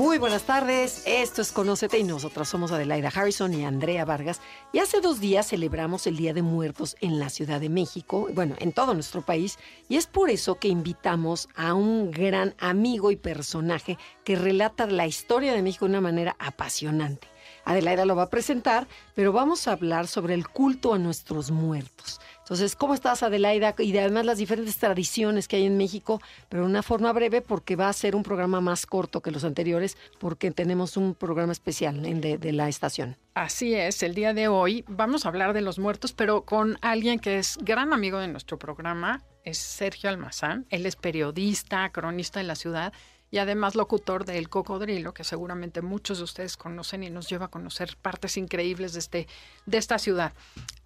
Muy 0.00 0.16
buenas 0.16 0.44
tardes, 0.44 1.02
esto 1.04 1.42
es 1.42 1.52
Conócete 1.52 1.98
y 1.98 2.04
nosotras 2.04 2.48
somos 2.48 2.72
Adelaida 2.72 3.12
Harrison 3.14 3.52
y 3.52 3.66
Andrea 3.66 4.06
Vargas. 4.06 4.40
Y 4.72 4.78
hace 4.78 5.02
dos 5.02 5.20
días 5.20 5.48
celebramos 5.48 6.06
el 6.06 6.16
Día 6.16 6.32
de 6.32 6.40
Muertos 6.40 6.96
en 7.02 7.18
la 7.18 7.28
Ciudad 7.28 7.60
de 7.60 7.68
México, 7.68 8.26
bueno, 8.32 8.54
en 8.60 8.72
todo 8.72 8.94
nuestro 8.94 9.20
país. 9.20 9.58
Y 9.90 9.96
es 9.96 10.06
por 10.06 10.30
eso 10.30 10.54
que 10.54 10.68
invitamos 10.68 11.50
a 11.54 11.74
un 11.74 12.10
gran 12.12 12.54
amigo 12.60 13.10
y 13.10 13.16
personaje 13.16 13.98
que 14.24 14.36
relata 14.36 14.86
la 14.86 15.06
historia 15.06 15.52
de 15.52 15.60
México 15.60 15.84
de 15.84 15.90
una 15.90 16.00
manera 16.00 16.34
apasionante. 16.38 17.29
Adelaida 17.64 18.04
lo 18.04 18.16
va 18.16 18.24
a 18.24 18.30
presentar, 18.30 18.86
pero 19.14 19.32
vamos 19.32 19.68
a 19.68 19.72
hablar 19.72 20.06
sobre 20.06 20.34
el 20.34 20.48
culto 20.48 20.94
a 20.94 20.98
nuestros 20.98 21.50
muertos. 21.50 22.20
Entonces, 22.40 22.74
¿cómo 22.74 22.94
estás, 22.94 23.22
Adelaida? 23.22 23.76
Y 23.78 23.96
además 23.96 24.26
las 24.26 24.38
diferentes 24.38 24.76
tradiciones 24.76 25.46
que 25.46 25.54
hay 25.54 25.66
en 25.66 25.76
México, 25.76 26.20
pero 26.48 26.64
de 26.64 26.68
una 26.68 26.82
forma 26.82 27.12
breve 27.12 27.42
porque 27.42 27.76
va 27.76 27.88
a 27.88 27.92
ser 27.92 28.16
un 28.16 28.24
programa 28.24 28.60
más 28.60 28.86
corto 28.86 29.20
que 29.20 29.30
los 29.30 29.44
anteriores 29.44 29.96
porque 30.18 30.50
tenemos 30.50 30.96
un 30.96 31.14
programa 31.14 31.52
especial 31.52 32.02
de, 32.02 32.38
de 32.38 32.52
la 32.52 32.68
estación. 32.68 33.16
Así 33.34 33.74
es, 33.74 34.02
el 34.02 34.16
día 34.16 34.34
de 34.34 34.48
hoy 34.48 34.84
vamos 34.88 35.24
a 35.24 35.28
hablar 35.28 35.52
de 35.52 35.60
los 35.60 35.78
muertos, 35.78 36.12
pero 36.12 36.44
con 36.44 36.76
alguien 36.80 37.20
que 37.20 37.38
es 37.38 37.56
gran 37.62 37.92
amigo 37.92 38.18
de 38.18 38.26
nuestro 38.26 38.58
programa, 38.58 39.22
es 39.44 39.58
Sergio 39.58 40.10
Almazán. 40.10 40.66
Él 40.70 40.86
es 40.86 40.96
periodista, 40.96 41.90
cronista 41.90 42.40
de 42.40 42.46
la 42.46 42.56
ciudad 42.56 42.92
y 43.30 43.38
además 43.38 43.74
locutor 43.74 44.24
de 44.24 44.38
El 44.38 44.48
Cocodrilo, 44.48 45.14
que 45.14 45.24
seguramente 45.24 45.82
muchos 45.82 46.18
de 46.18 46.24
ustedes 46.24 46.56
conocen 46.56 47.02
y 47.02 47.10
nos 47.10 47.28
lleva 47.28 47.46
a 47.46 47.50
conocer 47.50 47.96
partes 48.00 48.36
increíbles 48.36 48.92
de, 48.92 48.98
este, 48.98 49.26
de 49.66 49.78
esta 49.78 49.98
ciudad. 49.98 50.32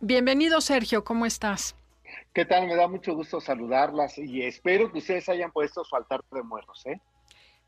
Bienvenido, 0.01 0.61
Sergio, 0.61 1.05
¿cómo 1.05 1.27
estás? 1.27 1.75
¿Qué 2.33 2.45
tal? 2.45 2.67
Me 2.67 2.77
da 2.77 2.89
mucho 2.89 3.15
gusto 3.15 3.41
saludarlas 3.41 4.19
y 4.19 4.43
espero 4.43 4.93
que 4.93 4.99
ustedes 4.99 5.29
hayan 5.29 5.53
puesto 5.53 5.85
su 5.85 5.97
altar 5.97 6.23
de 6.31 6.43
muertos, 6.43 6.85
¿eh? 6.87 7.01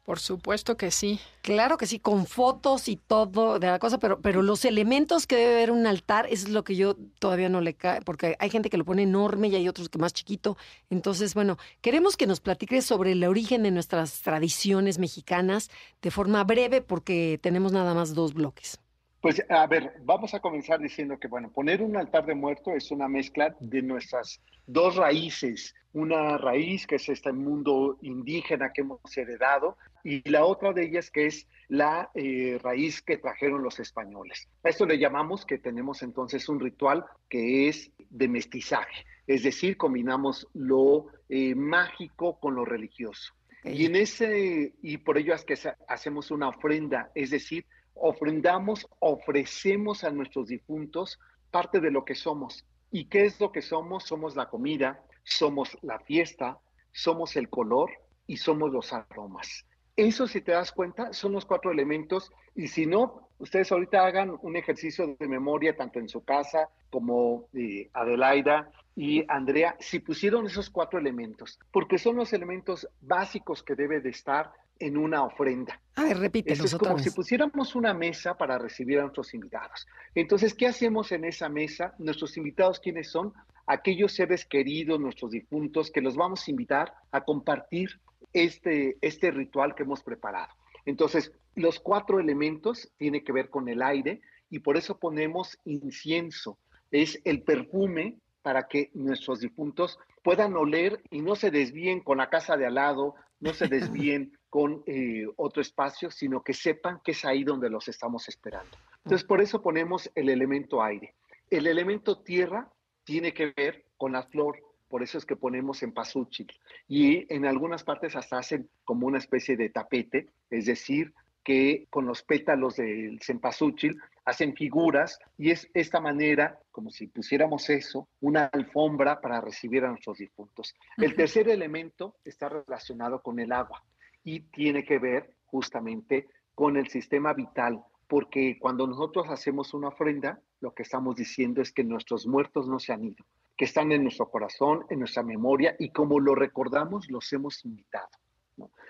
Por 0.07 0.21
supuesto 0.21 0.77
que 0.77 0.93
sí. 0.93 1.19
Claro 1.43 1.79
que 1.79 1.87
sí, 1.89 1.99
con 1.99 2.27
fotos 2.27 2.87
y 2.87 2.97
todo 2.97 3.59
de 3.59 3.67
la 3.67 3.81
cosa, 3.81 3.99
pero, 3.99 4.21
pero 4.21 4.41
los 4.41 4.65
elementos 4.65 5.27
que 5.27 5.35
debe 5.35 5.57
haber 5.57 5.73
un 5.73 5.85
altar 5.85 6.29
es 6.31 6.49
lo 6.49 6.63
que 6.63 6.77
yo 6.77 6.95
todavía 7.19 7.49
no 7.49 7.61
le 7.61 7.75
cae, 7.75 8.03
porque 8.03 8.37
hay 8.39 8.49
gente 8.49 8.71
que 8.71 8.77
lo 8.77 8.85
pone 8.85 9.03
enorme 9.03 9.49
y 9.49 9.57
hay 9.57 9.69
otros 9.69 9.89
que 9.89 9.99
más 9.99 10.13
chiquito. 10.13 10.57
Entonces, 10.91 11.35
bueno, 11.35 11.59
queremos 11.81 12.17
que 12.17 12.29
nos 12.29 12.39
platiques 12.39 12.87
sobre 12.87 13.13
el 13.13 13.25
origen 13.25 13.65
de 13.65 13.73
nuestras 13.73 14.23
tradiciones 14.23 15.01
mexicanas 15.01 15.71
de 16.01 16.13
forma 16.13 16.45
breve, 16.45 16.83
porque 16.83 17.41
tenemos 17.43 17.73
nada 17.73 17.93
más 17.93 18.15
dos 18.15 18.33
bloques. 18.33 18.79
Pues 19.27 19.45
a 19.49 19.67
ver, 19.67 19.93
vamos 20.05 20.35
a 20.35 20.39
comenzar 20.39 20.79
diciendo 20.79 21.19
que, 21.19 21.27
bueno, 21.27 21.51
poner 21.51 21.83
un 21.83 21.97
altar 21.97 22.27
de 22.27 22.37
muerto 22.37 22.71
es 22.71 22.93
una 22.93 23.09
mezcla 23.09 23.57
de 23.59 23.83
nuestras 23.83 24.41
dos 24.69 24.95
raíces. 24.95 25.75
Una 25.93 26.39
raíz 26.39 26.87
que 26.87 26.95
es 26.95 27.09
este 27.09 27.33
mundo 27.33 27.99
indígena 28.03 28.73
que 28.73 28.83
hemos 28.83 29.01
heredado 29.17 29.79
y 30.05 30.23
la 30.31 30.45
otra 30.45 30.73
de 30.73 30.85
ellas 30.85 31.11
que 31.11 31.27
es 31.27 31.49
la 31.67 32.09
eh, 32.15 32.61
raíz 32.63 33.03
que 33.03 33.19
trajeron 33.19 33.65
los 33.65 33.81
españoles. 33.81 34.49
A 34.63 34.69
esto 34.69 34.87
le 34.87 34.97
llamamos 34.97 35.45
que 35.45 35.59
tenemos 35.59 36.05
entonces 36.05 36.49
un 36.49 36.61
ritual 36.61 37.05
que 37.29 37.67
es 37.67 37.91
de 38.09 38.29
mestizaje, 38.29 39.07
es 39.27 39.43
decir, 39.43 39.77
combinamos 39.77 40.47
lo 40.55 41.07
eh, 41.29 41.57
mágico 41.57 42.39
con 42.39 42.55
lo 42.55 42.65
religioso. 42.65 43.35
Y 43.65 43.87
en 43.87 43.97
ese 43.97 44.75
y 44.81 44.99
por 44.99 45.19
ello 45.19 45.35
es 45.35 45.45
que 45.45 45.59
hacemos 45.89 46.31
una 46.31 46.49
ofrenda, 46.49 47.11
es 47.17 47.31
decir, 47.31 47.67
ofrendamos, 47.97 48.87
ofrecemos 49.01 50.05
a 50.05 50.11
nuestros 50.11 50.49
difuntos 50.49 51.19
parte 51.51 51.81
de 51.81 51.91
lo 51.91 52.05
que 52.05 52.15
somos. 52.15 52.65
¿Y 52.91 53.07
qué 53.07 53.25
es 53.25 53.41
lo 53.41 53.53
que 53.53 53.63
somos? 53.63 54.05
Somos 54.05 54.37
la 54.37 54.49
comida, 54.49 55.03
somos 55.25 55.77
la 55.83 55.99
fiesta, 56.01 56.59
somos 56.93 57.37
el 57.37 57.49
color 57.49 57.91
y 58.27 58.37
somos 58.37 58.71
los 58.71 58.93
aromas. 58.93 59.67
Eso, 59.97 60.27
si 60.27 60.43
te 60.43 60.53
das 60.53 60.73
cuenta, 60.73 61.13
son 61.13 61.33
los 61.33 61.47
cuatro 61.47 61.71
elementos. 61.71 62.31
Y 62.55 62.69
si 62.69 62.87
no, 62.87 63.31
ustedes 63.39 63.73
ahorita 63.73 64.05
hagan 64.05 64.37
un 64.43 64.57
ejercicio 64.57 65.17
de 65.19 65.29
memoria, 65.29 65.77
tanto 65.77 65.99
en 65.99 66.09
su 66.09 66.23
casa 66.23 66.69
como 66.91 67.49
eh, 67.55 67.91
Adelaida 67.95 68.71
y 68.95 69.25
Andrea, 69.29 69.77
si 69.79 69.99
pusieron 70.01 70.47
esos 70.47 70.71
cuatro 70.71 70.99
elementos, 70.99 71.59
porque 71.71 71.99
son 71.99 72.17
los 72.17 72.33
elementos 72.33 72.89
básicos 73.01 73.63
que 73.63 73.75
debe 73.75 74.01
de 74.01 74.11
estar 74.11 74.53
en 74.79 74.97
una 74.97 75.23
ofrenda. 75.25 75.81
A 75.95 76.05
ver, 76.05 76.19
repite. 76.19 76.53
Es 76.53 76.75
como 76.77 76.99
si 76.99 77.11
pusiéramos 77.11 77.75
una 77.75 77.95
mesa 77.95 78.37
para 78.37 78.59
recibir 78.59 78.99
a 78.99 79.03
nuestros 79.03 79.33
invitados. 79.35 79.87
Entonces, 80.15 80.55
¿qué 80.55 80.67
hacemos 80.67 81.13
en 81.13 81.25
esa 81.25 81.49
mesa? 81.49 81.95
Nuestros 81.99 82.37
invitados, 82.37 82.81
¿quiénes 82.81 83.11
son? 83.11 83.33
Aquellos 83.67 84.13
seres 84.13 84.45
queridos, 84.45 85.01
nuestros 85.01 85.31
difuntos, 85.31 85.91
que 85.91 86.01
los 86.01 86.17
vamos 86.17 86.47
a 86.47 86.51
invitar 86.51 86.93
a 87.11 87.25
compartir 87.25 88.01
este, 88.33 88.99
este 89.01 89.31
ritual 89.31 89.75
que 89.75 89.83
hemos 89.83 90.03
preparado. 90.03 90.53
Entonces, 90.85 91.33
los 91.55 91.81
cuatro 91.81 92.21
elementos 92.21 92.93
tienen 92.97 93.25
que 93.25 93.33
ver 93.33 93.51
con 93.51 93.69
el 93.69 93.83
aire 93.83 94.21
y 94.51 94.61
por 94.61 94.77
eso 94.77 94.99
ponemos 94.99 95.59
incienso. 95.65 96.59
Es 96.91 97.21
el 97.25 97.43
perfume 97.43 98.19
para 98.47 98.69
que 98.69 98.91
nuestros 98.95 99.41
difuntos 99.41 99.99
puedan 100.23 100.55
oler 100.55 101.03
y 101.11 101.21
no 101.21 101.35
se 101.35 101.51
desvíen 101.51 101.99
con 101.99 102.19
la 102.19 102.31
casa 102.31 102.57
de 102.57 102.65
al 102.65 102.77
lado, 102.77 103.17
no 103.41 103.53
se 103.53 103.67
desvíen 103.67 104.39
con 104.49 104.85
eh, 104.87 105.27
otro 105.35 105.61
espacio, 105.61 106.13
sino 106.13 106.45
que 106.45 106.53
sepan 106.53 107.01
que 107.03 107.11
es 107.11 107.25
ahí 107.25 107.43
donde 107.43 107.69
los 107.69 107.89
estamos 107.89 108.29
esperando. 108.29 108.71
Entonces, 108.99 109.27
por 109.27 109.41
eso 109.41 109.61
ponemos 109.61 110.09
el 110.15 110.29
elemento 110.29 110.81
aire. 110.81 111.17
El 111.51 111.67
elemento 111.67 112.23
tierra 112.23 112.71
tiene 113.03 113.35
que 113.35 113.53
ver 113.57 113.87
con 113.97 114.13
la 114.13 114.23
flor, 114.23 114.63
por 114.87 115.03
eso 115.03 115.19
es 115.19 115.27
que 115.27 115.35
ponemos 115.35 115.83
en 115.83 115.91
pasúchil. 115.91 116.47
Y 116.87 117.27
en 117.35 117.47
algunas 117.47 117.83
partes 117.83 118.15
hasta 118.15 118.39
hacen 118.39 118.71
como 118.85 119.09
una 119.09 119.19
especie 119.19 119.57
de 119.57 119.71
tapete, 119.71 120.29
es 120.51 120.67
decir, 120.67 121.13
que 121.43 121.89
con 121.91 122.07
los 122.07 122.23
pétalos 122.23 122.77
del 122.77 123.19
cempasúchil 123.21 123.97
hacen 124.27 124.55
figuras 124.55 125.19
y 125.39 125.53
es 125.53 125.71
esta 125.73 126.01
manera, 126.01 126.59
como 126.73 126.91
si 126.91 127.07
pusiéramos 127.07 127.71
eso, 127.71 128.09
una 128.21 128.47
alfombra 128.47 129.21
para 129.21 129.41
recibir 129.41 129.85
a 129.85 129.89
nuestros 129.89 130.19
difuntos. 130.19 130.75
El 130.97 131.15
tercer 131.15 131.49
elemento 131.49 132.17
está 132.25 132.49
relacionado 132.49 133.23
con 133.23 133.39
el 133.39 133.53
agua 133.53 133.83
y 134.25 134.41
tiene 134.41 134.85
que 134.85 134.99
ver 134.99 135.33
justamente 135.47 136.27
con 136.55 136.77
el 136.77 136.89
sistema 136.89 137.33
vital, 137.35 137.83
porque 138.09 138.59
cuando 138.59 138.87
nosotros 138.87 139.29
hacemos 139.31 139.73
una 139.75 139.89
ofrenda, 139.89 140.41
lo 140.61 140.75
que 140.75 140.83
estamos 140.83 141.15
diciendo 141.15 141.63
es 141.63 141.71
que 141.73 141.85
nuestros 141.85 142.27
muertos 142.27 142.69
no 142.69 142.81
se 142.81 142.93
han 142.93 143.05
ido, 143.05 143.25
que 143.57 143.65
están 143.65 143.93
en 143.93 144.03
nuestro 144.03 144.29
corazón, 144.29 144.85
en 144.91 144.99
nuestra 144.99 145.23
memoria 145.23 145.77
y 145.79 145.91
como 145.91 146.19
lo 146.19 146.35
recordamos, 146.35 147.09
los 147.11 147.33
hemos 147.33 147.65
invitado. 147.65 148.09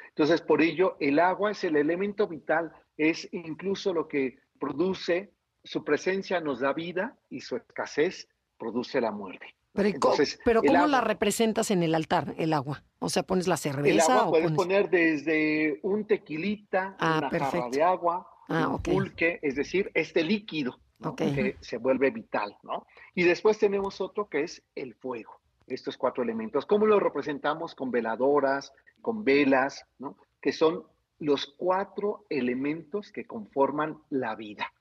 Entonces, 0.09 0.41
por 0.41 0.63
ello, 0.63 0.97
el 0.99 1.19
agua 1.19 1.51
es 1.51 1.63
el 1.65 1.77
elemento 1.77 2.27
vital, 2.27 2.73
es 2.97 3.29
incluso 3.33 3.93
lo 3.93 4.09
que 4.09 4.39
produce, 4.59 5.33
su 5.65 5.85
presencia 5.85 6.41
nos 6.41 6.61
da 6.61 6.73
vida 6.73 7.17
y 7.29 7.41
su 7.41 7.57
escasez 7.57 8.29
produce 8.59 9.01
la 9.01 9.13
muerte. 9.13 9.55
Pero, 9.73 9.89
Entonces, 9.89 10.39
pero 10.45 10.63
¿cómo 10.63 10.87
la 10.87 11.03
representas 11.03 11.71
en 11.71 11.83
el 11.83 11.95
altar, 11.95 12.35
el 12.39 12.55
agua? 12.55 12.83
O 12.99 13.11
sea, 13.11 13.25
pones 13.25 13.47
la 13.47 13.59
cerveza. 13.59 14.13
El 14.13 14.19
agua 14.19 14.31
puedes 14.31 14.53
poner 14.53 14.89
desde 14.89 15.81
un 15.83 16.07
tequilita, 16.07 16.97
ah, 16.99 17.19
una 17.19 17.45
jarra 17.45 17.69
de 17.69 17.83
agua, 17.83 18.27
ah, 18.49 18.69
un 18.69 18.83
pulque, 18.83 19.39
es 19.43 19.55
decir, 19.55 19.91
este 19.93 20.25
líquido 20.25 20.81
que 21.15 21.57
se 21.61 21.77
vuelve 21.77 22.11
vital, 22.11 22.57
¿no? 22.63 22.87
Y 23.15 23.25
después 23.25 23.59
tenemos 23.59 24.01
otro 24.01 24.29
que 24.29 24.43
es 24.43 24.63
el 24.75 24.95
fuego. 24.95 25.41
Estos 25.67 25.99
cuatro 25.99 26.23
elementos. 26.23 26.65
¿Cómo 26.65 26.87
lo 26.87 26.99
representamos? 26.99 27.75
Con 27.75 27.91
veladoras, 27.91 28.73
con 29.03 29.25
velas, 29.25 29.85
¿no? 29.99 30.17
Que 30.41 30.53
son 30.53 30.85
los 31.19 31.47
cuatro 31.57 32.27
elementos 32.29 33.13
que 33.13 33.27
conforman 33.27 33.99
la 34.11 34.35
vida. 34.35 34.73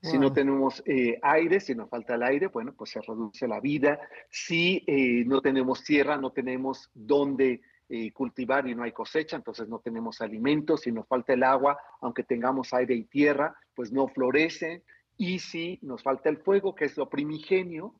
Si 0.00 0.18
no 0.18 0.32
tenemos 0.32 0.82
eh, 0.86 1.18
aire, 1.20 1.58
si 1.58 1.74
nos 1.74 1.90
falta 1.90 2.14
el 2.14 2.22
aire, 2.22 2.46
bueno, 2.46 2.72
pues 2.76 2.90
se 2.90 3.00
reduce 3.00 3.48
la 3.48 3.60
vida. 3.60 3.98
Si 4.30 4.84
eh, 4.86 5.24
no 5.26 5.40
tenemos 5.40 5.82
tierra, 5.82 6.16
no 6.16 6.30
tenemos 6.30 6.90
dónde 6.94 7.60
eh, 7.88 8.12
cultivar 8.12 8.68
y 8.68 8.74
no 8.76 8.84
hay 8.84 8.92
cosecha, 8.92 9.36
entonces 9.36 9.68
no 9.68 9.80
tenemos 9.80 10.20
alimentos. 10.20 10.82
Si 10.82 10.92
nos 10.92 11.08
falta 11.08 11.32
el 11.32 11.42
agua, 11.42 11.76
aunque 12.00 12.22
tengamos 12.22 12.72
aire 12.72 12.94
y 12.94 13.04
tierra, 13.04 13.56
pues 13.74 13.90
no 13.90 14.06
florece. 14.06 14.84
Y 15.16 15.40
si 15.40 15.80
nos 15.82 16.04
falta 16.04 16.28
el 16.28 16.38
fuego, 16.38 16.76
que 16.76 16.84
es 16.84 16.96
lo 16.96 17.08
primigenio, 17.08 17.94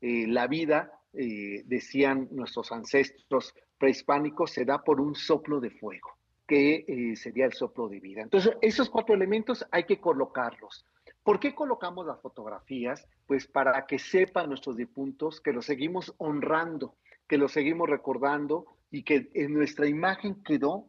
la 0.00 0.46
vida, 0.46 0.92
decían 1.12 2.28
nuestros 2.30 2.70
ancestros 2.70 3.52
prehispánicos, 3.78 4.52
se 4.52 4.64
da 4.64 4.84
por 4.84 5.00
un 5.00 5.16
soplo 5.16 5.58
de 5.58 5.70
fuego 5.70 6.10
que 6.46 7.14
sería 7.16 7.46
el 7.46 7.52
soplo 7.52 7.88
de 7.88 8.00
vida. 8.00 8.22
Entonces, 8.22 8.56
esos 8.60 8.90
cuatro 8.90 9.14
elementos 9.14 9.66
hay 9.70 9.84
que 9.84 10.00
colocarlos 10.00 10.86
¿Por 11.24 11.40
qué 11.40 11.54
colocamos 11.54 12.06
las 12.06 12.20
fotografías? 12.20 13.08
Pues 13.26 13.46
para 13.46 13.86
que 13.86 13.98
sepan 13.98 14.50
nuestros 14.50 14.76
difuntos 14.76 15.40
que 15.40 15.54
los 15.54 15.64
seguimos 15.64 16.14
honrando, 16.18 16.96
que 17.26 17.38
los 17.38 17.50
seguimos 17.50 17.88
recordando 17.88 18.66
y 18.90 19.04
que 19.04 19.30
en 19.32 19.54
nuestra 19.54 19.86
imagen 19.88 20.42
quedó 20.44 20.84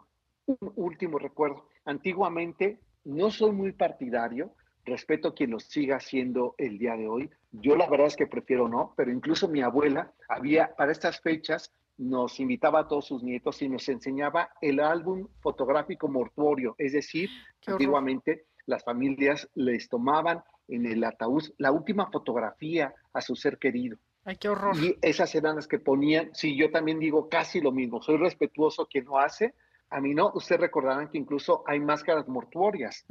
un 0.45 0.73
último 0.75 1.19
recuerdo. 1.19 1.69
Antiguamente, 1.85 2.81
no 3.05 3.31
soy 3.31 3.53
muy 3.53 3.71
partidario, 3.71 4.51
respeto 4.83 5.29
a 5.29 5.33
quien 5.33 5.51
lo 5.51 5.59
siga 5.61 5.95
haciendo 5.95 6.53
el 6.57 6.77
día 6.79 6.97
de 6.97 7.07
hoy. 7.07 7.29
Yo 7.53 7.77
la 7.77 7.89
verdad 7.89 8.07
es 8.07 8.17
que 8.17 8.27
prefiero 8.27 8.67
no, 8.67 8.93
pero 8.97 9.11
incluso 9.11 9.47
mi 9.47 9.61
abuela 9.61 10.11
había, 10.27 10.75
para 10.75 10.91
estas 10.91 11.21
fechas, 11.21 11.71
nos 11.97 12.39
invitaba 12.39 12.81
a 12.81 12.87
todos 12.87 13.05
sus 13.05 13.23
nietos 13.23 13.61
y 13.61 13.69
nos 13.69 13.87
enseñaba 13.89 14.49
el 14.61 14.79
álbum 14.79 15.27
fotográfico 15.39 16.07
mortuorio, 16.07 16.75
es 16.77 16.93
decir, 16.93 17.29
antiguamente 17.67 18.45
las 18.65 18.83
familias 18.83 19.49
les 19.55 19.87
tomaban 19.89 20.43
en 20.67 20.85
el 20.85 21.03
ataúd 21.03 21.43
la 21.57 21.71
última 21.71 22.09
fotografía 22.11 22.93
a 23.13 23.21
su 23.21 23.35
ser 23.35 23.57
querido. 23.59 23.97
Ay, 24.23 24.37
qué 24.37 24.49
horror. 24.49 24.75
Y 24.75 24.97
esas 25.03 25.35
eran 25.35 25.55
las 25.55 25.67
que 25.67 25.77
ponían, 25.77 26.31
sí, 26.33 26.57
yo 26.57 26.71
también 26.71 26.99
digo 26.99 27.29
casi 27.29 27.61
lo 27.61 27.71
mismo, 27.71 28.01
soy 28.01 28.17
respetuoso 28.17 28.87
quien 28.87 29.05
lo 29.05 29.19
hace, 29.19 29.53
a 29.89 30.01
mí 30.01 30.13
no, 30.13 30.31
ustedes 30.33 30.61
recordarán 30.61 31.09
que 31.09 31.17
incluso 31.17 31.63
hay 31.67 31.79
máscaras 31.79 32.27
mortuorias. 32.27 33.05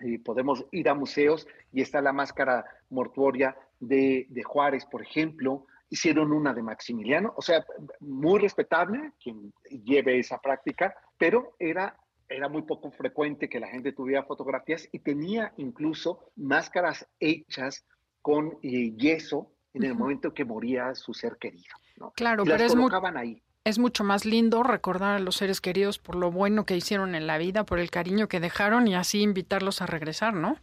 y 0.00 0.18
podemos 0.18 0.64
ir 0.70 0.88
a 0.88 0.94
museos 0.94 1.46
y 1.72 1.82
está 1.82 2.00
la 2.00 2.12
máscara 2.12 2.64
mortuoria 2.90 3.56
de, 3.80 4.26
de, 4.30 4.42
Juárez, 4.42 4.86
por 4.86 5.02
ejemplo. 5.02 5.66
Hicieron 5.88 6.32
una 6.32 6.52
de 6.52 6.62
Maximiliano, 6.62 7.32
o 7.36 7.42
sea, 7.42 7.64
muy 8.00 8.40
respetable 8.40 9.12
quien 9.22 9.52
lleve 9.84 10.18
esa 10.18 10.38
práctica, 10.38 10.94
pero 11.16 11.54
era, 11.58 11.96
era 12.28 12.48
muy 12.48 12.62
poco 12.62 12.90
frecuente 12.90 13.48
que 13.48 13.60
la 13.60 13.68
gente 13.68 13.92
tuviera 13.92 14.24
fotografías 14.24 14.88
y 14.92 14.98
tenía 14.98 15.52
incluso 15.56 16.32
máscaras 16.36 17.06
hechas 17.20 17.86
con 18.20 18.58
eh, 18.62 18.92
yeso 18.96 19.52
en 19.74 19.84
el 19.84 19.94
momento 19.94 20.34
que 20.34 20.44
moría 20.44 20.94
su 20.94 21.14
ser 21.14 21.36
querido. 21.36 21.74
¿no? 21.96 22.12
Claro, 22.16 22.42
y 22.42 22.46
pero 22.46 22.58
las 22.58 22.72
es 22.72 22.76
muy, 22.76 22.90
ahí 23.14 23.42
es 23.66 23.80
mucho 23.80 24.04
más 24.04 24.24
lindo 24.24 24.62
recordar 24.62 25.16
a 25.16 25.18
los 25.18 25.34
seres 25.34 25.60
queridos 25.60 25.98
por 25.98 26.14
lo 26.14 26.30
bueno 26.30 26.64
que 26.64 26.76
hicieron 26.76 27.16
en 27.16 27.26
la 27.26 27.36
vida, 27.36 27.66
por 27.66 27.80
el 27.80 27.90
cariño 27.90 28.28
que 28.28 28.38
dejaron 28.38 28.86
y 28.86 28.94
así 28.94 29.22
invitarlos 29.22 29.82
a 29.82 29.86
regresar, 29.86 30.34
¿no? 30.34 30.56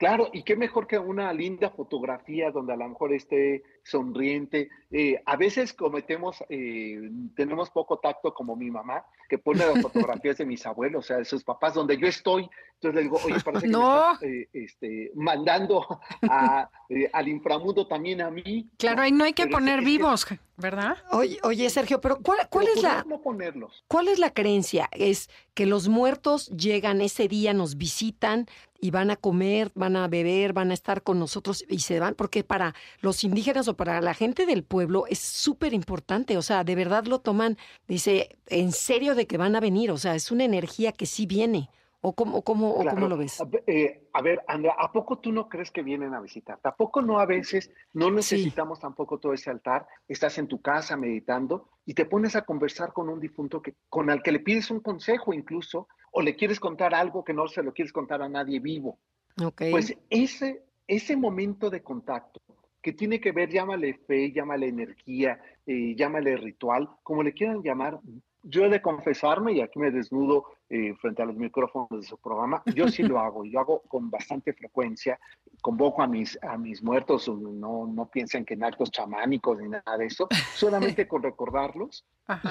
Claro, 0.00 0.30
y 0.32 0.44
qué 0.44 0.56
mejor 0.56 0.86
que 0.86 0.98
una 0.98 1.30
linda 1.30 1.68
fotografía 1.68 2.50
donde 2.50 2.72
a 2.72 2.76
lo 2.76 2.88
mejor 2.88 3.12
esté 3.12 3.62
sonriente. 3.82 4.70
Eh, 4.90 5.20
a 5.26 5.36
veces 5.36 5.74
cometemos, 5.74 6.42
eh, 6.48 7.10
tenemos 7.36 7.68
poco 7.68 7.98
tacto 7.98 8.32
como 8.32 8.56
mi 8.56 8.70
mamá, 8.70 9.04
que 9.28 9.36
pone 9.36 9.58
las 9.58 9.82
fotografías 9.82 10.38
de 10.38 10.46
mis 10.46 10.64
abuelos, 10.64 11.04
o 11.04 11.06
sea, 11.06 11.18
de 11.18 11.26
sus 11.26 11.44
papás, 11.44 11.74
donde 11.74 11.98
yo 11.98 12.06
estoy. 12.06 12.48
Entonces 12.76 12.94
le 12.94 13.02
digo, 13.02 13.18
oye, 13.26 13.34
parece 13.44 13.66
que 13.66 13.72
no. 13.72 13.80
me 13.80 14.12
estás, 14.12 14.22
eh, 14.22 14.48
este, 14.54 15.10
mandando 15.14 15.86
a, 16.22 16.70
al 17.12 17.28
inframundo 17.28 17.86
también 17.86 18.22
a 18.22 18.30
mí. 18.30 18.70
Claro, 18.78 19.02
ahí 19.02 19.12
no 19.12 19.24
hay 19.24 19.34
que 19.34 19.44
Pero 19.44 19.58
poner 19.58 19.80
es 19.80 19.84
vivos, 19.84 20.26
¿verdad? 20.56 20.96
Oye, 21.12 21.38
oye, 21.42 21.68
Sergio, 21.68 22.00
pero 22.00 22.20
¿cuál, 22.22 22.38
cuál 22.48 22.64
pero 22.64 22.76
es 22.78 22.82
la, 22.82 23.04
no 23.06 23.20
ponerlos? 23.20 23.84
¿Cuál 23.86 24.08
es 24.08 24.18
la 24.18 24.32
creencia? 24.32 24.88
¿Es 24.92 25.28
que 25.52 25.66
los 25.66 25.88
muertos 25.88 26.48
llegan 26.48 27.02
ese 27.02 27.28
día, 27.28 27.52
nos 27.52 27.76
visitan 27.76 28.46
y 28.80 28.90
van 28.90 29.10
a 29.10 29.16
comer, 29.16 29.70
van 29.74 29.96
a 29.96 30.08
beber, 30.08 30.52
van 30.52 30.70
a 30.70 30.74
estar 30.74 31.02
con 31.02 31.18
nosotros 31.18 31.64
y 31.68 31.80
se 31.80 32.00
van? 32.00 32.14
Porque 32.14 32.44
para 32.44 32.74
los 33.00 33.24
indígenas 33.24 33.68
o 33.68 33.76
para 33.76 34.00
la 34.00 34.14
gente 34.14 34.46
del 34.46 34.64
pueblo 34.64 35.06
es 35.08 35.18
súper 35.18 35.74
importante, 35.74 36.36
o 36.36 36.42
sea, 36.42 36.64
de 36.64 36.74
verdad 36.74 37.04
lo 37.04 37.20
toman, 37.20 37.58
dice, 37.86 38.36
en 38.46 38.72
serio 38.72 39.14
de 39.14 39.26
que 39.26 39.38
van 39.38 39.56
a 39.56 39.60
venir, 39.60 39.90
o 39.90 39.98
sea, 39.98 40.14
es 40.14 40.30
una 40.30 40.44
energía 40.44 40.92
que 40.92 41.06
sí 41.06 41.26
viene. 41.26 41.68
¿O 42.02 42.14
cómo, 42.14 42.40
cómo, 42.40 42.70
o 42.70 42.84
cómo 42.86 43.08
lo 43.08 43.18
ves? 43.18 43.42
Eh, 43.66 44.08
a 44.14 44.22
ver, 44.22 44.40
Andrea, 44.48 44.74
¿a 44.78 44.90
poco 44.90 45.18
tú 45.18 45.32
no 45.32 45.50
crees 45.50 45.70
que 45.70 45.82
vienen 45.82 46.14
a 46.14 46.20
visitar? 46.20 46.58
¿Tampoco 46.62 47.02
no 47.02 47.20
a 47.20 47.26
veces 47.26 47.70
no 47.92 48.10
necesitamos 48.10 48.80
tampoco 48.80 49.18
todo 49.18 49.34
ese 49.34 49.50
altar? 49.50 49.86
Estás 50.08 50.38
en 50.38 50.48
tu 50.48 50.62
casa 50.62 50.96
meditando 50.96 51.68
y 51.84 51.92
te 51.92 52.06
pones 52.06 52.36
a 52.36 52.42
conversar 52.46 52.94
con 52.94 53.10
un 53.10 53.20
difunto 53.20 53.60
que, 53.60 53.74
con 53.90 54.08
el 54.08 54.22
que 54.22 54.32
le 54.32 54.40
pides 54.40 54.70
un 54.70 54.80
consejo 54.80 55.34
incluso, 55.34 55.88
o 56.10 56.22
le 56.22 56.36
quieres 56.36 56.60
contar 56.60 56.94
algo 56.94 57.24
que 57.24 57.32
no 57.32 57.48
se 57.48 57.62
lo 57.62 57.72
quieres 57.72 57.92
contar 57.92 58.22
a 58.22 58.28
nadie 58.28 58.60
vivo. 58.60 58.98
Ok. 59.42 59.62
Pues 59.70 59.96
ese, 60.10 60.62
ese 60.86 61.16
momento 61.16 61.70
de 61.70 61.82
contacto 61.82 62.40
que 62.82 62.92
tiene 62.92 63.20
que 63.20 63.32
ver, 63.32 63.50
llámale 63.50 63.94
fe, 63.94 64.32
llámale 64.32 64.68
energía, 64.68 65.40
eh, 65.66 65.94
llámale 65.94 66.36
ritual, 66.36 66.88
como 67.02 67.22
le 67.22 67.32
quieran 67.32 67.62
llamar, 67.62 68.00
yo 68.42 68.64
he 68.64 68.70
de 68.70 68.80
confesarme, 68.80 69.52
y 69.52 69.60
aquí 69.60 69.78
me 69.78 69.90
desnudo 69.90 70.46
eh, 70.70 70.94
frente 70.94 71.22
a 71.22 71.26
los 71.26 71.36
micrófonos 71.36 71.88
de 71.90 72.02
su 72.02 72.16
programa, 72.16 72.62
yo 72.74 72.88
sí 72.88 73.02
lo 73.02 73.18
hago, 73.20 73.44
y 73.44 73.50
lo 73.50 73.60
hago 73.60 73.82
con 73.82 74.10
bastante 74.10 74.54
frecuencia, 74.54 75.20
convoco 75.60 76.02
a 76.02 76.06
mis, 76.06 76.38
a 76.42 76.56
mis 76.56 76.82
muertos, 76.82 77.28
no, 77.28 77.86
no 77.86 78.10
piensen 78.10 78.46
que 78.46 78.54
en 78.54 78.64
actos 78.64 78.90
chamánicos 78.90 79.58
ni 79.58 79.68
nada 79.68 79.98
de 79.98 80.06
eso, 80.06 80.28
solamente 80.54 81.06
con 81.08 81.22
recordarlos, 81.22 82.06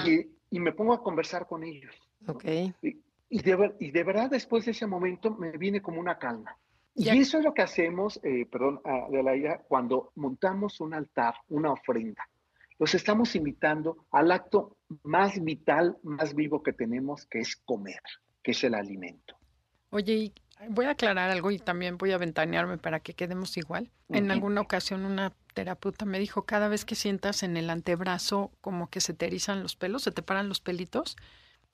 y, 0.06 0.26
y 0.50 0.60
me 0.60 0.72
pongo 0.72 0.92
a 0.92 1.02
conversar 1.02 1.46
con 1.46 1.64
ellos. 1.64 1.94
¿no? 2.20 2.34
ok. 2.34 2.44
Y, 2.82 3.00
y 3.30 3.40
de, 3.42 3.74
y 3.78 3.92
de 3.92 4.04
verdad 4.04 4.28
después 4.28 4.66
de 4.66 4.72
ese 4.72 4.86
momento 4.86 5.34
me 5.36 5.56
viene 5.56 5.80
como 5.80 6.00
una 6.00 6.18
calma. 6.18 6.56
Y 6.94 7.08
eso 7.08 7.38
es 7.38 7.44
lo 7.44 7.54
que 7.54 7.62
hacemos, 7.62 8.20
eh, 8.24 8.46
perdón, 8.50 8.80
Adelaida, 8.84 9.62
cuando 9.68 10.12
montamos 10.16 10.80
un 10.80 10.92
altar, 10.92 11.34
una 11.48 11.72
ofrenda. 11.72 12.28
Los 12.78 12.94
estamos 12.94 13.34
invitando 13.36 14.06
al 14.10 14.32
acto 14.32 14.76
más 15.04 15.42
vital, 15.42 15.96
más 16.02 16.34
vivo 16.34 16.62
que 16.62 16.72
tenemos, 16.72 17.26
que 17.26 17.38
es 17.38 17.56
comer, 17.56 18.02
que 18.42 18.50
es 18.50 18.64
el 18.64 18.74
alimento. 18.74 19.36
Oye, 19.90 20.14
y 20.14 20.34
voy 20.68 20.86
a 20.86 20.90
aclarar 20.90 21.30
algo 21.30 21.50
y 21.50 21.58
también 21.58 21.96
voy 21.96 22.12
a 22.12 22.18
ventanearme 22.18 22.76
para 22.76 23.00
que 23.00 23.14
quedemos 23.14 23.56
igual. 23.56 23.90
En 24.08 24.30
alguna 24.30 24.60
ocasión 24.60 25.04
una 25.04 25.32
terapeuta 25.54 26.04
me 26.04 26.18
dijo, 26.18 26.42
cada 26.42 26.68
vez 26.68 26.84
que 26.84 26.96
sientas 26.96 27.42
en 27.42 27.56
el 27.56 27.70
antebrazo 27.70 28.50
como 28.60 28.90
que 28.90 29.00
se 29.00 29.14
te 29.14 29.26
erizan 29.26 29.62
los 29.62 29.76
pelos, 29.76 30.02
se 30.02 30.12
te 30.12 30.22
paran 30.22 30.48
los 30.48 30.60
pelitos, 30.60 31.16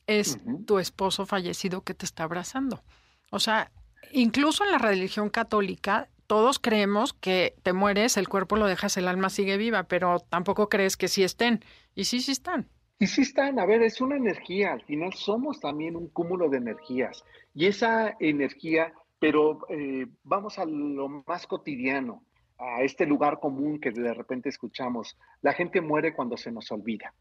es 0.06 0.38
tu 0.66 0.78
esposo 0.78 1.26
fallecido 1.26 1.82
que 1.82 1.94
te 1.94 2.04
está 2.04 2.24
abrazando. 2.24 2.82
O 3.30 3.38
sea, 3.38 3.70
incluso 4.12 4.64
en 4.64 4.72
la 4.72 4.78
religión 4.78 5.30
católica, 5.30 6.08
todos 6.26 6.58
creemos 6.58 7.12
que 7.12 7.54
te 7.62 7.72
mueres, 7.72 8.16
el 8.16 8.28
cuerpo 8.28 8.56
lo 8.56 8.66
dejas, 8.66 8.96
el 8.96 9.08
alma 9.08 9.30
sigue 9.30 9.56
viva, 9.56 9.84
pero 9.84 10.20
tampoco 10.20 10.68
crees 10.68 10.96
que 10.96 11.08
sí 11.08 11.22
estén. 11.22 11.64
Y 11.94 12.04
sí, 12.04 12.20
sí 12.20 12.32
están. 12.32 12.68
Y 12.98 13.06
sí 13.06 13.22
están, 13.22 13.58
a 13.58 13.66
ver, 13.66 13.82
es 13.82 14.00
una 14.00 14.16
energía, 14.16 14.72
al 14.72 14.82
final 14.82 15.12
somos 15.12 15.60
también 15.60 15.96
un 15.96 16.08
cúmulo 16.08 16.48
de 16.48 16.58
energías. 16.58 17.24
Y 17.54 17.66
esa 17.66 18.16
energía, 18.20 18.92
pero 19.18 19.60
eh, 19.68 20.06
vamos 20.24 20.58
a 20.58 20.64
lo 20.64 21.08
más 21.26 21.46
cotidiano, 21.46 22.22
a 22.58 22.82
este 22.82 23.04
lugar 23.04 23.38
común 23.38 23.78
que 23.80 23.90
de 23.90 24.14
repente 24.14 24.48
escuchamos. 24.48 25.18
La 25.42 25.52
gente 25.52 25.80
muere 25.80 26.14
cuando 26.14 26.36
se 26.36 26.50
nos 26.50 26.70
olvida. 26.72 27.12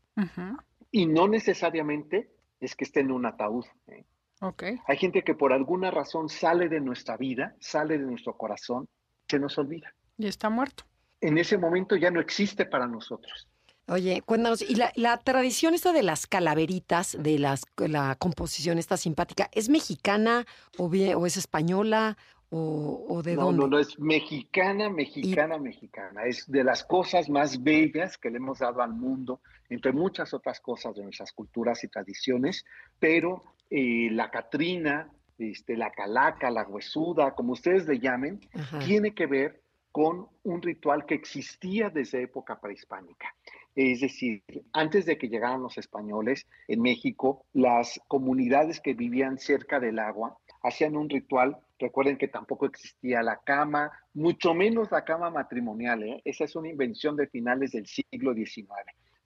Y 0.91 1.05
no 1.07 1.27
necesariamente 1.27 2.29
es 2.59 2.75
que 2.75 2.83
esté 2.83 3.01
en 3.01 3.11
un 3.11 3.25
ataúd. 3.25 3.65
¿eh? 3.87 4.05
Ok. 4.41 4.63
Hay 4.87 4.97
gente 4.97 5.23
que 5.23 5.35
por 5.35 5.53
alguna 5.53 5.91
razón 5.91 6.29
sale 6.29 6.69
de 6.69 6.81
nuestra 6.81 7.17
vida, 7.17 7.55
sale 7.59 7.97
de 7.97 8.05
nuestro 8.05 8.37
corazón, 8.37 8.87
se 9.27 9.39
nos 9.39 9.57
olvida. 9.57 9.93
Y 10.17 10.27
está 10.27 10.49
muerto. 10.49 10.83
En 11.21 11.37
ese 11.37 11.57
momento 11.57 11.95
ya 11.95 12.11
no 12.11 12.19
existe 12.19 12.65
para 12.65 12.87
nosotros. 12.87 13.47
Oye, 13.87 14.23
cuéntanos, 14.25 14.63
¿y 14.63 14.75
la, 14.75 14.91
la 14.95 15.17
tradición 15.17 15.75
esta 15.75 15.93
de 15.93 16.01
las 16.01 16.25
calaveritas, 16.25 17.15
de 17.19 17.37
las, 17.37 17.65
la 17.77 18.15
composición 18.15 18.79
esta 18.79 18.97
simpática, 18.97 19.47
¿es 19.53 19.69
mexicana 19.69 20.45
o, 20.79 20.89
bien, 20.89 21.15
o 21.15 21.27
es 21.27 21.37
española 21.37 22.17
o, 22.49 23.05
o 23.09 23.23
de 23.23 23.35
no, 23.35 23.45
dónde? 23.45 23.61
no, 23.61 23.67
no, 23.67 23.79
es 23.79 23.99
mexicana, 23.99 24.89
mexicana, 24.89 25.57
mexicana. 25.57 26.25
Es 26.25 26.49
de 26.49 26.63
las 26.63 26.83
cosas 26.83 27.29
más 27.29 27.61
bellas 27.61 28.17
que 28.17 28.29
le 28.29 28.37
hemos 28.37 28.59
dado 28.59 28.81
al 28.81 28.93
mundo, 28.93 29.41
entre 29.69 29.91
muchas 29.91 30.33
otras 30.33 30.59
cosas 30.59 30.95
de 30.95 31.03
nuestras 31.03 31.31
culturas 31.31 31.83
y 31.83 31.87
tradiciones, 31.87 32.65
pero 32.99 33.43
eh, 33.69 34.09
la 34.11 34.29
Catrina, 34.29 35.09
este, 35.37 35.75
la 35.75 35.91
Calaca, 35.91 36.49
la 36.51 36.63
Huesuda, 36.63 37.33
como 37.35 37.53
ustedes 37.53 37.87
le 37.87 37.99
llamen, 37.99 38.39
Ajá. 38.53 38.79
tiene 38.79 39.13
que 39.13 39.25
ver 39.25 39.61
con 39.91 40.27
un 40.43 40.61
ritual 40.61 41.05
que 41.05 41.15
existía 41.15 41.89
desde 41.89 42.21
época 42.21 42.59
prehispánica. 42.59 43.33
Es 43.75 44.01
decir, 44.01 44.43
antes 44.71 45.05
de 45.05 45.17
que 45.17 45.27
llegaran 45.27 45.61
los 45.61 45.77
españoles 45.77 46.47
en 46.67 46.81
México, 46.81 47.45
las 47.53 47.99
comunidades 48.07 48.79
que 48.79 48.93
vivían 48.93 49.37
cerca 49.37 49.79
del 49.79 49.99
agua 49.99 50.37
hacían 50.67 50.97
un 50.97 51.09
ritual. 51.09 51.57
Recuerden 51.79 52.17
que 52.17 52.27
tampoco 52.27 52.65
existía 52.65 53.21
la 53.21 53.37
cama, 53.37 53.91
mucho 54.13 54.53
menos 54.53 54.91
la 54.91 55.03
cama 55.03 55.29
matrimonial. 55.29 56.03
¿eh? 56.03 56.21
Esa 56.25 56.45
es 56.45 56.55
una 56.55 56.69
invención 56.69 57.15
de 57.15 57.27
finales 57.27 57.71
del 57.71 57.85
siglo 57.85 58.33
XIX. 58.33 58.69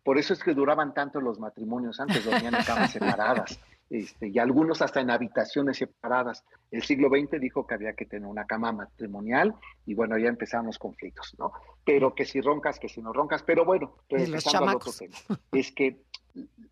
Por 0.03 0.17
eso 0.17 0.33
es 0.33 0.43
que 0.43 0.53
duraban 0.53 0.93
tanto 0.93 1.21
los 1.21 1.39
matrimonios 1.39 1.99
antes, 1.99 2.25
dormían 2.25 2.55
en 2.55 2.63
camas 2.63 2.91
separadas. 2.91 3.59
Este, 3.89 4.27
y 4.27 4.37
algunos 4.37 4.83
hasta 4.83 5.01
en 5.01 5.09
habitaciones 5.09 5.77
separadas. 5.77 6.43
El 6.69 6.83
siglo 6.83 7.09
XX 7.09 7.39
dijo 7.39 7.65
que 7.65 7.73
había 7.73 7.93
que 7.93 8.05
tener 8.05 8.29
una 8.29 8.45
cama 8.45 8.71
matrimonial 8.71 9.55
y 9.83 9.95
bueno, 9.95 10.15
ya 10.19 10.27
empezaron 10.27 10.67
los 10.67 10.77
conflictos, 10.77 11.35
¿no? 11.39 11.51
Pero 11.83 12.13
que 12.13 12.23
si 12.25 12.39
roncas, 12.39 12.77
que 12.77 12.87
si 12.87 13.01
no 13.01 13.11
roncas, 13.13 13.41
pero 13.41 13.65
bueno, 13.65 13.95
Y 14.09 14.13
los 14.13 14.21
regresando 14.25 14.69
al 14.69 14.75
otro 14.75 14.91
chamacos. 14.91 15.25
tema, 15.27 15.39
es 15.53 15.71
que 15.71 16.03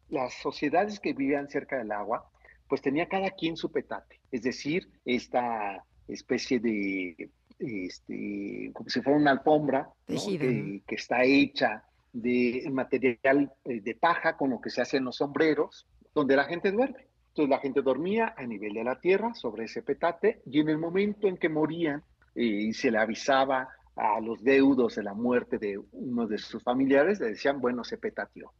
las 0.10 0.34
sociedades 0.36 1.00
que 1.00 1.14
vivían 1.14 1.50
cerca 1.50 1.80
del 1.80 1.92
agua, 1.92 2.30
pues 2.68 2.82
tenía 2.82 3.08
cada 3.08 3.32
quien 3.32 3.58
su 3.58 3.72
petate, 3.72 4.20
es 4.32 4.44
decir, 4.44 4.88
esta 5.06 5.84
especie 6.08 6.60
de 6.60 7.30
este, 7.60 8.72
como 8.74 8.90
si 8.90 9.02
fuera 9.02 9.20
una 9.20 9.32
alfombra 9.32 9.90
que, 10.06 10.84
está 10.90 11.24
hecha 11.24 11.84
de 12.14 12.68
material 12.72 13.52
de 13.66 13.96
paja 13.96 14.38
con 14.38 14.52
lo 14.52 14.62
que 14.62 14.70
se 14.70 14.82
hacen 14.82 15.04
los 15.04 15.18
sombreros, 15.18 15.88
donde 16.14 16.36
la 16.36 16.46
gente 16.46 16.72
duerme. 16.72 17.08
Entonces 17.30 17.50
la 17.50 17.60
gente 17.60 17.82
dormía 17.82 18.34
a 18.36 18.46
nivel 18.46 18.74
de 18.74 18.84
la 18.84 19.00
tierra 19.00 19.34
sobre 19.36 19.66
ese 19.66 19.84
petate 19.84 20.42
y 20.46 20.60
en 20.60 20.70
el 20.70 20.78
momento 20.78 21.28
en 21.28 21.38
que 21.38 21.50
morían 21.50 22.04
eh, 22.34 22.44
y 22.44 22.74
se 22.74 22.90
le 22.90 22.98
avisaba 22.98 23.70
a 23.96 24.20
los 24.20 24.44
deudos 24.44 24.96
de 24.96 25.04
la 25.04 25.14
muerte 25.14 25.58
de 25.58 25.80
uno 25.92 26.28
de 26.28 26.38
sus 26.38 26.64
familiares, 26.64 27.20
le 27.20 27.30
decían, 27.30 27.60
bueno, 27.60 27.84
se 27.84 27.98
petateó. 27.98 28.54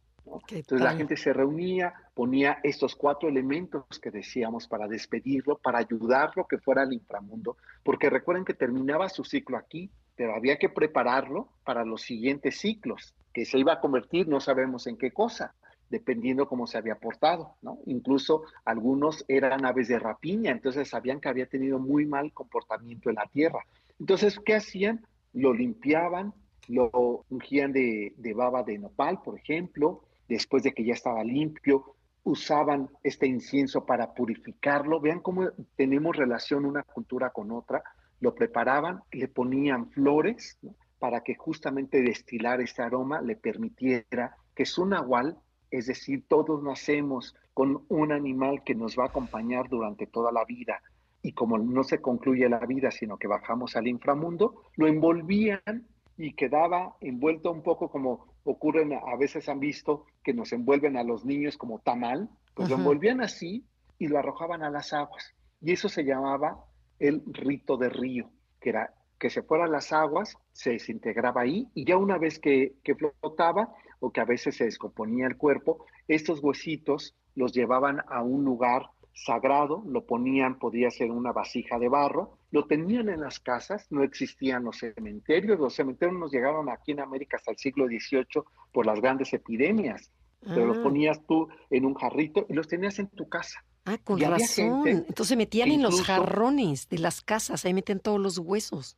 Entonces 0.50 0.80
la 0.80 0.94
gente 0.94 1.16
se 1.16 1.32
reunía, 1.32 1.94
ponía 2.14 2.58
estos 2.62 2.94
cuatro 2.94 3.28
elementos 3.28 3.84
que 4.00 4.10
decíamos 4.10 4.66
para 4.66 4.88
despedirlo, 4.88 5.58
para 5.58 5.78
ayudarlo 5.78 6.46
que 6.46 6.58
fuera 6.58 6.82
al 6.82 6.92
inframundo, 6.92 7.56
porque 7.82 8.10
recuerden 8.10 8.44
que 8.44 8.54
terminaba 8.54 9.08
su 9.08 9.24
ciclo 9.24 9.56
aquí, 9.56 9.90
pero 10.16 10.34
había 10.34 10.58
que 10.58 10.68
prepararlo 10.68 11.48
para 11.64 11.84
los 11.84 12.02
siguientes 12.02 12.58
ciclos, 12.58 13.14
que 13.32 13.44
se 13.44 13.58
iba 13.58 13.74
a 13.74 13.80
convertir, 13.80 14.26
no 14.28 14.40
sabemos 14.40 14.86
en 14.86 14.96
qué 14.96 15.12
cosa 15.12 15.54
dependiendo 15.90 16.48
cómo 16.48 16.66
se 16.66 16.76
había 16.76 16.96
portado, 16.96 17.54
¿no? 17.62 17.78
Incluso 17.86 18.42
algunos 18.64 19.24
eran 19.28 19.64
aves 19.64 19.88
de 19.88 19.98
rapiña, 19.98 20.52
entonces 20.52 20.88
sabían 20.88 21.20
que 21.20 21.28
había 21.28 21.46
tenido 21.46 21.78
muy 21.78 22.04
mal 22.04 22.32
comportamiento 22.32 23.08
en 23.08 23.16
la 23.16 23.26
tierra. 23.26 23.60
Entonces, 23.98 24.38
¿qué 24.44 24.54
hacían? 24.54 25.06
Lo 25.32 25.54
limpiaban, 25.54 26.34
lo 26.68 27.24
ungían 27.30 27.72
de, 27.72 28.12
de 28.16 28.34
baba 28.34 28.62
de 28.62 28.78
nopal, 28.78 29.22
por 29.22 29.38
ejemplo, 29.38 30.02
después 30.28 30.62
de 30.62 30.72
que 30.72 30.84
ya 30.84 30.94
estaba 30.94 31.24
limpio, 31.24 31.96
usaban 32.24 32.90
este 33.02 33.26
incienso 33.26 33.86
para 33.86 34.14
purificarlo. 34.14 35.00
Vean 35.00 35.20
cómo 35.20 35.48
tenemos 35.76 36.16
relación 36.16 36.64
una 36.64 36.82
cultura 36.82 37.30
con 37.30 37.50
otra. 37.50 37.82
Lo 38.20 38.34
preparaban, 38.34 39.00
le 39.12 39.28
ponían 39.28 39.90
flores 39.90 40.58
para 40.98 41.22
que 41.22 41.36
justamente 41.36 42.02
destilar 42.02 42.60
este 42.60 42.82
aroma 42.82 43.22
le 43.22 43.36
permitiera 43.36 44.36
que 44.54 44.66
su 44.66 44.84
nahual 44.84 45.38
es 45.70 45.86
decir, 45.86 46.24
todos 46.28 46.62
nacemos 46.62 47.34
con 47.54 47.84
un 47.88 48.12
animal 48.12 48.62
que 48.64 48.74
nos 48.74 48.98
va 48.98 49.04
a 49.04 49.08
acompañar 49.08 49.68
durante 49.68 50.06
toda 50.06 50.32
la 50.32 50.44
vida. 50.44 50.80
Y 51.22 51.32
como 51.32 51.58
no 51.58 51.82
se 51.84 52.00
concluye 52.00 52.48
la 52.48 52.60
vida, 52.60 52.90
sino 52.90 53.18
que 53.18 53.26
bajamos 53.26 53.76
al 53.76 53.88
inframundo, 53.88 54.62
lo 54.76 54.86
envolvían 54.86 55.88
y 56.18 56.34
quedaba 56.34 56.96
envuelto 57.00 57.50
un 57.50 57.62
poco 57.62 57.90
como 57.90 58.26
ocurren, 58.44 58.92
a 58.92 59.16
veces 59.16 59.48
han 59.48 59.60
visto 59.60 60.04
que 60.22 60.34
nos 60.34 60.52
envuelven 60.52 60.96
a 60.96 61.04
los 61.04 61.24
niños 61.24 61.56
como 61.56 61.78
tamal, 61.78 62.28
pues 62.54 62.68
lo 62.68 62.76
envolvían 62.76 63.20
así 63.20 63.64
y 63.98 64.08
lo 64.08 64.18
arrojaban 64.18 64.62
a 64.62 64.70
las 64.70 64.92
aguas. 64.92 65.34
Y 65.60 65.72
eso 65.72 65.88
se 65.88 66.04
llamaba 66.04 66.64
el 66.98 67.22
rito 67.26 67.76
de 67.76 67.88
río, 67.88 68.30
que 68.60 68.70
era 68.70 68.94
que 69.18 69.30
se 69.30 69.42
fueran 69.42 69.72
las 69.72 69.92
aguas, 69.92 70.36
se 70.52 70.70
desintegraba 70.70 71.42
ahí 71.42 71.68
y 71.74 71.84
ya 71.84 71.96
una 71.96 72.18
vez 72.18 72.38
que, 72.38 72.74
que 72.84 72.94
flotaba, 72.94 73.74
o 74.00 74.12
que 74.12 74.20
a 74.20 74.24
veces 74.24 74.56
se 74.56 74.64
descomponía 74.64 75.26
el 75.26 75.36
cuerpo, 75.36 75.84
estos 76.06 76.40
huesitos 76.42 77.16
los 77.34 77.52
llevaban 77.52 78.00
a 78.08 78.22
un 78.22 78.44
lugar 78.44 78.90
sagrado, 79.24 79.82
lo 79.86 80.04
ponían, 80.04 80.58
podía 80.58 80.90
ser 80.90 81.10
una 81.10 81.32
vasija 81.32 81.78
de 81.78 81.88
barro, 81.88 82.38
lo 82.50 82.66
tenían 82.66 83.08
en 83.08 83.20
las 83.20 83.40
casas, 83.40 83.86
no 83.90 84.02
existían 84.02 84.64
los 84.64 84.78
cementerios, 84.78 85.58
los 85.58 85.74
cementerios 85.74 86.18
nos 86.18 86.32
llegaron 86.32 86.68
aquí 86.68 86.92
en 86.92 87.00
América 87.00 87.36
hasta 87.36 87.50
el 87.50 87.58
siglo 87.58 87.86
XVIII 87.86 88.44
por 88.72 88.86
las 88.86 89.00
grandes 89.00 89.32
epidemias, 89.32 90.10
pero 90.40 90.66
los 90.66 90.78
ah. 90.78 90.82
ponías 90.82 91.20
tú 91.26 91.48
en 91.70 91.84
un 91.84 91.94
jarrito 91.94 92.46
y 92.48 92.54
los 92.54 92.68
tenías 92.68 92.98
en 92.98 93.08
tu 93.08 93.28
casa. 93.28 93.64
Ah, 93.84 93.98
con 93.98 94.20
razón. 94.20 94.86
Entonces 94.86 95.36
metían 95.36 95.70
en 95.70 95.82
los 95.82 96.02
jarrones 96.02 96.88
de 96.88 96.98
las 96.98 97.22
casas, 97.22 97.64
ahí 97.64 97.74
meten 97.74 98.00
todos 98.00 98.20
los 98.20 98.38
huesos 98.38 98.96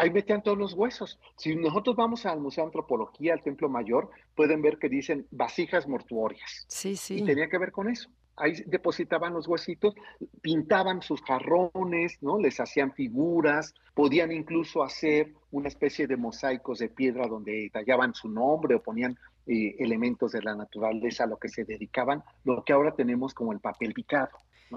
ahí 0.00 0.10
metían 0.10 0.42
todos 0.42 0.56
los 0.56 0.72
huesos. 0.72 1.18
Si 1.36 1.54
nosotros 1.54 1.94
vamos 1.94 2.24
al 2.24 2.40
Museo 2.40 2.64
de 2.64 2.68
Antropología, 2.68 3.34
al 3.34 3.42
Templo 3.42 3.68
Mayor, 3.68 4.10
pueden 4.34 4.62
ver 4.62 4.78
que 4.78 4.88
dicen 4.88 5.26
vasijas 5.30 5.86
mortuorias. 5.86 6.64
Sí, 6.68 6.96
sí. 6.96 7.18
Y 7.18 7.24
tenía 7.24 7.48
que 7.48 7.58
ver 7.58 7.70
con 7.70 7.88
eso. 7.88 8.08
Ahí 8.40 8.62
depositaban 8.66 9.34
los 9.34 9.46
huesitos, 9.46 9.94
pintaban 10.40 11.02
sus 11.02 11.22
jarrones, 11.22 12.22
¿no? 12.22 12.38
Les 12.38 12.58
hacían 12.58 12.92
figuras, 12.92 13.74
podían 13.94 14.32
incluso 14.32 14.82
hacer 14.82 15.32
una 15.50 15.68
especie 15.68 16.06
de 16.06 16.16
mosaicos 16.16 16.78
de 16.78 16.88
piedra 16.88 17.26
donde 17.26 17.70
tallaban 17.72 18.14
su 18.14 18.28
nombre 18.28 18.74
o 18.74 18.82
ponían 18.82 19.16
eh, 19.46 19.76
elementos 19.78 20.32
de 20.32 20.42
la 20.42 20.54
naturaleza 20.54 21.24
a 21.24 21.26
lo 21.26 21.38
que 21.38 21.48
se 21.48 21.64
dedicaban, 21.64 22.22
lo 22.44 22.64
que 22.64 22.72
ahora 22.72 22.94
tenemos 22.94 23.34
como 23.34 23.52
el 23.52 23.60
papel 23.60 23.92
picado. 23.94 24.30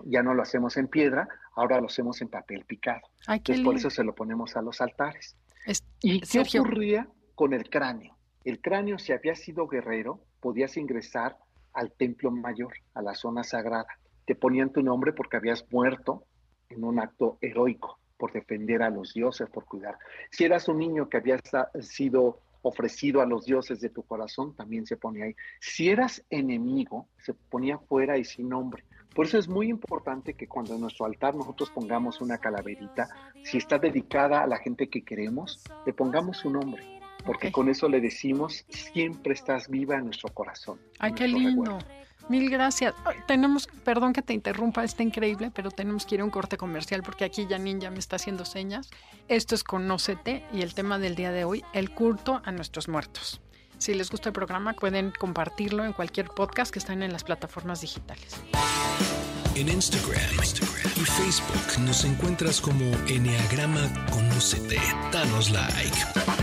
Ya 0.06 0.24
no 0.24 0.34
lo 0.34 0.42
hacemos 0.42 0.78
en 0.78 0.88
piedra, 0.88 1.28
ahora 1.56 1.80
lo 1.80 1.88
hacemos 1.88 2.22
en 2.22 2.30
papel 2.30 2.66
picado. 2.66 3.02
Entonces, 3.28 3.64
por 3.64 3.76
eso 3.76 3.90
se 3.90 4.04
lo 4.04 4.16
ponemos 4.16 4.56
a 4.56 4.62
los 4.62 4.82
altares. 4.82 5.36
¿Y 6.02 6.22
qué 6.22 6.40
ocurría 6.60 7.08
con 7.36 7.54
el 7.54 7.70
cráneo? 7.70 8.18
El 8.44 8.60
cráneo, 8.60 8.98
si 9.00 9.14
había 9.14 9.36
sido 9.36 9.68
guerrero, 9.68 10.20
podías 10.40 10.76
ingresar 10.78 11.38
al 11.74 11.92
templo 11.92 12.32
mayor, 12.32 12.74
a 12.94 13.02
la 13.02 13.16
zona 13.16 13.44
sagrada. 13.44 13.88
Te 14.26 14.36
ponían 14.36 14.72
tu 14.72 14.82
nombre 14.82 15.14
porque 15.14 15.38
habías 15.38 15.66
muerto 15.72 16.26
en 16.70 16.84
un 16.84 17.00
acto 17.00 17.38
heroico 17.42 18.00
por 18.18 18.32
defender 18.32 18.82
a 18.84 18.90
los 18.90 19.14
dioses, 19.14 19.50
por 19.50 19.66
cuidar. 19.66 19.98
Si 20.32 20.44
eras 20.44 20.68
un 20.68 20.78
niño 20.78 21.10
que 21.10 21.18
había 21.18 21.40
sido 21.82 22.40
ofrecido 22.62 23.22
a 23.22 23.26
los 23.26 23.46
dioses 23.46 23.82
de 23.82 23.90
tu 23.90 24.04
corazón, 24.04 24.56
también 24.56 24.86
se 24.86 24.98
ponía 24.98 25.26
ahí. 25.26 25.36
Si 25.60 25.90
eras 25.90 26.24
enemigo, 26.30 27.10
se 27.18 27.34
ponía 27.34 27.78
fuera 27.78 28.18
y 28.18 28.24
sin 28.24 28.50
nombre. 28.50 28.86
Por 29.14 29.28
eso 29.28 29.38
es 29.38 29.48
muy 29.48 29.70
importante 29.70 30.34
que 30.34 30.48
cuando 30.48 30.74
en 30.74 30.82
nuestro 30.82 31.06
altar 31.06 31.36
nosotros 31.36 31.70
pongamos 31.70 32.22
una 32.22 32.40
calaverita, 32.40 33.10
si 33.44 33.58
está 33.58 33.78
dedicada 33.78 34.42
a 34.42 34.48
la 34.48 34.58
gente 34.58 34.90
que 34.90 35.04
queremos, 35.04 35.62
le 35.86 35.94
pongamos 35.94 36.38
su 36.38 36.50
nombre, 36.50 36.84
porque 37.26 37.52
con 37.52 37.70
eso 37.70 37.90
le 37.90 38.02
decimos, 38.02 38.66
siempre 38.70 39.34
estás 39.34 39.68
viva 39.70 39.96
en 39.96 40.06
nuestro 40.06 40.34
corazón. 40.34 40.80
Ay, 41.00 41.14
qué 41.14 41.28
lindo. 41.28 41.80
Mil 42.30 42.50
gracias. 42.50 42.94
Tenemos, 43.28 43.68
perdón 43.84 44.14
que 44.14 44.22
te 44.22 44.34
interrumpa, 44.34 44.84
está 44.84 45.04
increíble, 45.04 45.52
pero 45.54 45.72
tenemos 45.72 46.06
que 46.06 46.16
ir 46.16 46.22
a 46.22 46.24
un 46.24 46.30
corte 46.30 46.58
comercial 46.58 47.04
porque 47.04 47.26
aquí 47.26 47.46
Janine 47.50 47.82
ya 47.82 47.92
me 47.92 48.00
está 48.00 48.16
haciendo 48.16 48.46
señas. 48.46 48.90
Esto 49.28 49.56
es 49.56 49.64
Conócete 49.64 50.46
y 50.54 50.62
el 50.62 50.74
tema 50.74 51.00
del 51.00 51.16
día 51.16 51.32
de 51.32 51.44
hoy, 51.44 51.64
el 51.74 51.92
culto 51.92 52.42
a 52.46 52.52
nuestros 52.52 52.88
muertos. 52.88 53.42
Si 53.78 53.94
les 53.94 54.10
gusta 54.10 54.30
el 54.30 54.34
programa, 54.34 54.74
pueden 54.74 55.12
compartirlo 55.12 55.84
en 55.84 55.92
cualquier 55.92 56.30
podcast 56.30 56.72
que 56.72 56.80
están 56.80 57.04
en 57.04 57.12
las 57.12 57.26
plataformas 57.26 57.82
digitales. 57.82 58.42
En 59.56 59.68
Instagram, 59.68 60.22
y 60.96 61.06
Facebook 61.06 61.80
nos 61.82 62.06
encuentras 62.06 62.62
como 62.62 62.86
Enneagrama 63.08 63.92
Conócete. 64.10 64.80
Danos 65.12 65.52
like. 65.52 66.43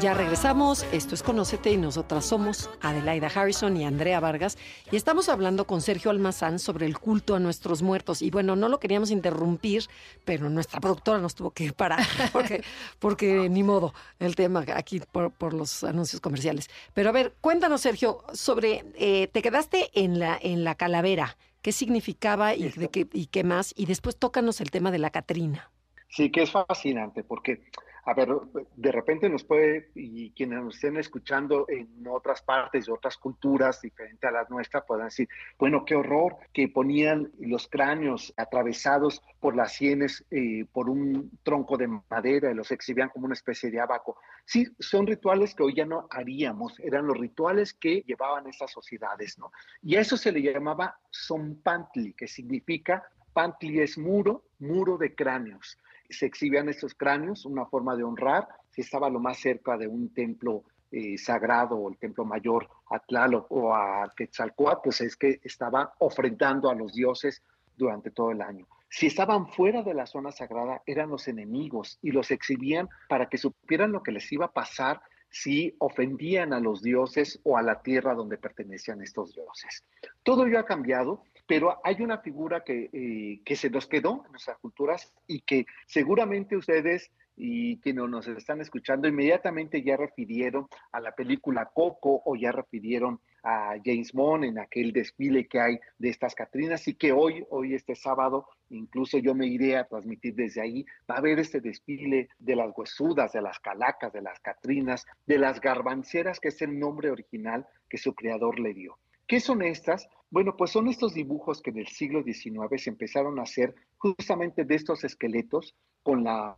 Ya 0.00 0.12
regresamos, 0.12 0.84
esto 0.92 1.14
es 1.14 1.22
Conócete 1.22 1.72
y 1.72 1.78
nosotras 1.78 2.26
somos 2.26 2.68
Adelaida 2.82 3.28
Harrison 3.34 3.78
y 3.78 3.86
Andrea 3.86 4.20
Vargas 4.20 4.58
y 4.92 4.96
estamos 4.96 5.30
hablando 5.30 5.66
con 5.66 5.80
Sergio 5.80 6.10
Almazán 6.10 6.58
sobre 6.58 6.84
el 6.84 6.98
culto 6.98 7.34
a 7.34 7.40
nuestros 7.40 7.80
muertos. 7.80 8.20
Y 8.20 8.30
bueno, 8.30 8.56
no 8.56 8.68
lo 8.68 8.78
queríamos 8.78 9.10
interrumpir, 9.10 9.84
pero 10.26 10.50
nuestra 10.50 10.80
productora 10.80 11.18
nos 11.18 11.34
tuvo 11.34 11.50
que 11.52 11.72
parar 11.72 12.04
porque, 12.32 12.62
porque 12.98 13.48
ni 13.48 13.62
modo 13.62 13.94
el 14.18 14.36
tema 14.36 14.66
aquí 14.74 15.00
por, 15.00 15.54
los 15.54 15.82
anuncios 15.82 16.20
comerciales. 16.20 16.68
Pero 16.92 17.08
a 17.08 17.12
ver, 17.12 17.32
cuéntanos 17.40 17.80
Sergio 17.80 18.22
sobre, 18.34 18.84
eh, 18.96 19.28
te 19.28 19.40
quedaste 19.40 19.88
en 19.94 20.18
la, 20.18 20.38
en 20.40 20.62
la 20.62 20.74
calavera, 20.74 21.38
qué 21.62 21.72
significaba 21.72 22.54
y, 22.54 22.68
de 22.68 22.90
qué, 22.90 23.08
y 23.14 23.26
qué 23.26 23.44
más, 23.44 23.72
y 23.74 23.86
después 23.86 24.18
tócanos 24.18 24.60
el 24.60 24.70
tema 24.70 24.90
de 24.90 24.98
la 24.98 25.08
Catrina. 25.08 25.70
Sí, 26.08 26.30
que 26.30 26.42
es 26.42 26.50
fascinante 26.50 27.24
porque 27.24 27.62
a 28.06 28.14
ver, 28.14 28.28
de 28.76 28.92
repente 28.92 29.28
nos 29.28 29.42
puede, 29.42 29.90
y 29.96 30.30
quienes 30.30 30.62
nos 30.62 30.76
estén 30.76 30.96
escuchando 30.96 31.66
en 31.68 32.06
otras 32.06 32.40
partes, 32.40 32.86
de 32.86 32.92
otras 32.92 33.16
culturas 33.16 33.82
diferentes 33.82 34.28
a 34.28 34.32
las 34.32 34.48
nuestras, 34.48 34.84
puedan 34.86 35.08
decir, 35.08 35.28
bueno, 35.58 35.84
qué 35.84 35.96
horror 35.96 36.36
que 36.52 36.68
ponían 36.68 37.32
los 37.40 37.66
cráneos 37.66 38.32
atravesados 38.36 39.22
por 39.40 39.56
las 39.56 39.72
sienes, 39.72 40.24
eh, 40.30 40.66
por 40.72 40.88
un 40.88 41.36
tronco 41.42 41.76
de 41.76 41.88
madera 42.08 42.52
y 42.52 42.54
los 42.54 42.70
exhibían 42.70 43.08
como 43.08 43.26
una 43.26 43.34
especie 43.34 43.72
de 43.72 43.80
abaco. 43.80 44.16
Sí, 44.44 44.64
son 44.78 45.08
rituales 45.08 45.52
que 45.56 45.64
hoy 45.64 45.74
ya 45.74 45.84
no 45.84 46.06
haríamos, 46.08 46.78
eran 46.78 47.08
los 47.08 47.18
rituales 47.18 47.74
que 47.74 48.04
llevaban 48.06 48.46
esas 48.46 48.70
sociedades, 48.70 49.36
¿no? 49.36 49.50
Y 49.82 49.96
a 49.96 50.00
eso 50.00 50.16
se 50.16 50.30
le 50.30 50.42
llamaba 50.42 50.96
Zompantli, 51.12 52.12
que 52.12 52.28
significa, 52.28 53.02
Pantli 53.32 53.80
es 53.80 53.98
muro, 53.98 54.44
muro 54.60 54.96
de 54.96 55.12
cráneos 55.12 55.76
se 56.10 56.26
exhibían 56.26 56.68
estos 56.68 56.94
cráneos, 56.94 57.44
una 57.44 57.66
forma 57.66 57.96
de 57.96 58.04
honrar, 58.04 58.48
si 58.70 58.82
estaba 58.82 59.10
lo 59.10 59.20
más 59.20 59.38
cerca 59.38 59.76
de 59.76 59.88
un 59.88 60.12
templo 60.12 60.64
eh, 60.92 61.18
sagrado 61.18 61.76
o 61.76 61.88
el 61.88 61.98
templo 61.98 62.24
mayor 62.24 62.68
a 62.90 62.98
Tlaloc 63.00 63.50
o 63.50 63.74
a 63.74 64.12
Quetzalcoatl, 64.16 64.80
pues 64.84 65.00
es 65.00 65.16
que 65.16 65.40
estaba 65.42 65.94
ofrendando 65.98 66.70
a 66.70 66.74
los 66.74 66.92
dioses 66.92 67.42
durante 67.76 68.10
todo 68.10 68.30
el 68.30 68.40
año. 68.40 68.66
Si 68.88 69.06
estaban 69.06 69.48
fuera 69.48 69.82
de 69.82 69.94
la 69.94 70.06
zona 70.06 70.30
sagrada, 70.30 70.82
eran 70.86 71.10
los 71.10 71.28
enemigos 71.28 71.98
y 72.02 72.12
los 72.12 72.30
exhibían 72.30 72.88
para 73.08 73.28
que 73.28 73.36
supieran 73.36 73.92
lo 73.92 74.02
que 74.02 74.12
les 74.12 74.30
iba 74.32 74.46
a 74.46 74.52
pasar 74.52 75.02
si 75.28 75.74
ofendían 75.78 76.52
a 76.52 76.60
los 76.60 76.82
dioses 76.82 77.40
o 77.42 77.58
a 77.58 77.62
la 77.62 77.82
tierra 77.82 78.14
donde 78.14 78.38
pertenecían 78.38 79.02
estos 79.02 79.34
dioses. 79.34 79.84
Todo 80.22 80.46
ello 80.46 80.58
ha 80.58 80.64
cambiado, 80.64 81.24
pero 81.46 81.78
hay 81.84 82.02
una 82.02 82.18
figura 82.18 82.64
que, 82.64 82.90
eh, 82.92 83.40
que 83.44 83.56
se 83.56 83.70
nos 83.70 83.86
quedó 83.86 84.24
en 84.26 84.32
nuestras 84.32 84.58
culturas 84.58 85.12
y 85.26 85.40
que 85.40 85.66
seguramente 85.86 86.56
ustedes 86.56 87.10
y 87.36 87.78
quienes 87.80 88.08
nos 88.08 88.26
están 88.28 88.60
escuchando 88.60 89.08
inmediatamente 89.08 89.82
ya 89.82 89.96
refirieron 89.96 90.66
a 90.90 91.00
la 91.00 91.12
película 91.12 91.70
Coco 91.72 92.22
o 92.24 92.34
ya 92.34 92.50
refirieron 92.50 93.20
a 93.42 93.76
James 93.84 94.12
Bond 94.12 94.44
en 94.44 94.58
aquel 94.58 94.92
desfile 94.92 95.46
que 95.46 95.60
hay 95.60 95.78
de 95.98 96.08
estas 96.08 96.34
Catrinas 96.34 96.88
y 96.88 96.94
que 96.94 97.12
hoy, 97.12 97.44
hoy 97.50 97.74
este 97.74 97.94
sábado, 97.94 98.48
incluso 98.70 99.18
yo 99.18 99.34
me 99.34 99.46
iré 99.46 99.76
a 99.76 99.84
transmitir 99.84 100.34
desde 100.34 100.62
ahí, 100.62 100.84
va 101.08 101.16
a 101.16 101.18
haber 101.18 101.38
este 101.38 101.60
desfile 101.60 102.28
de 102.38 102.56
las 102.56 102.72
huesudas, 102.76 103.32
de 103.32 103.42
las 103.42 103.60
calacas, 103.60 104.12
de 104.12 104.22
las 104.22 104.40
Catrinas, 104.40 105.06
de 105.26 105.38
las 105.38 105.60
garbanceras, 105.60 106.40
que 106.40 106.48
es 106.48 106.60
el 106.62 106.76
nombre 106.78 107.10
original 107.10 107.66
que 107.88 107.98
su 107.98 108.14
creador 108.14 108.58
le 108.58 108.74
dio. 108.74 108.98
¿Qué 109.28 109.40
son 109.40 109.62
estas? 109.62 110.08
Bueno, 110.30 110.56
pues 110.56 110.72
son 110.72 110.88
estos 110.88 111.14
dibujos 111.14 111.62
que 111.62 111.70
en 111.70 111.78
el 111.78 111.86
siglo 111.86 112.22
XIX 112.22 112.82
se 112.82 112.90
empezaron 112.90 113.38
a 113.38 113.42
hacer 113.42 113.74
justamente 113.96 114.64
de 114.64 114.74
estos 114.74 115.04
esqueletos 115.04 115.74
con 116.02 116.24
la 116.24 116.56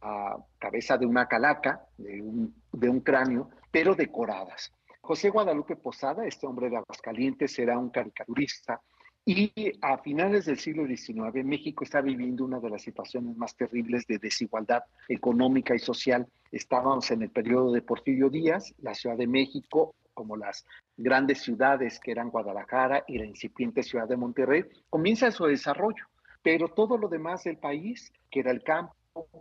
cabeza 0.58 0.96
de 0.96 1.06
una 1.06 1.26
calaca, 1.26 1.82
de 1.96 2.20
un, 2.20 3.00
cráneo, 3.00 3.50
pero 3.70 3.94
decoradas. 3.94 4.72
José 5.00 5.30
Guadalupe 5.30 5.76
Posada, 5.76 6.26
este 6.26 6.46
hombre 6.46 6.68
de 6.68 6.76
Aguascalientes, 6.76 7.58
era 7.58 7.78
un 7.78 7.90
caricaturista 7.90 8.80
y 9.24 9.52
a 9.82 9.98
finales 9.98 10.46
del 10.46 10.58
siglo 10.58 10.86
XIX 10.86 11.44
México 11.44 11.84
está 11.84 12.00
viviendo 12.00 12.46
una 12.46 12.60
de 12.60 12.70
las 12.70 12.80
situaciones 12.80 13.36
más 13.36 13.54
terribles 13.54 14.06
de 14.06 14.18
desigualdad 14.18 14.84
económica 15.06 15.74
y 15.74 15.78
social. 15.78 16.26
Estábamos 16.50 17.10
en 17.10 17.22
el 17.22 17.30
periodo 17.30 17.72
de 17.72 17.82
Porfirio 17.82 18.30
Díaz, 18.30 18.74
la 18.78 18.94
Ciudad 18.94 19.18
de 19.18 19.26
México, 19.26 19.94
como 20.18 20.36
las 20.36 20.66
grandes 20.96 21.42
ciudades 21.42 22.00
que 22.00 22.10
eran 22.10 22.30
Guadalajara 22.30 23.04
y 23.06 23.18
la 23.18 23.24
incipiente 23.24 23.84
ciudad 23.84 24.08
de 24.08 24.16
Monterrey, 24.16 24.64
comienza 24.90 25.30
su 25.30 25.44
desarrollo. 25.44 26.06
Pero 26.42 26.66
todo 26.66 26.98
lo 26.98 27.06
demás 27.06 27.44
del 27.44 27.56
país, 27.56 28.12
que 28.28 28.40
era 28.40 28.50
el 28.50 28.64
campo, 28.64 28.96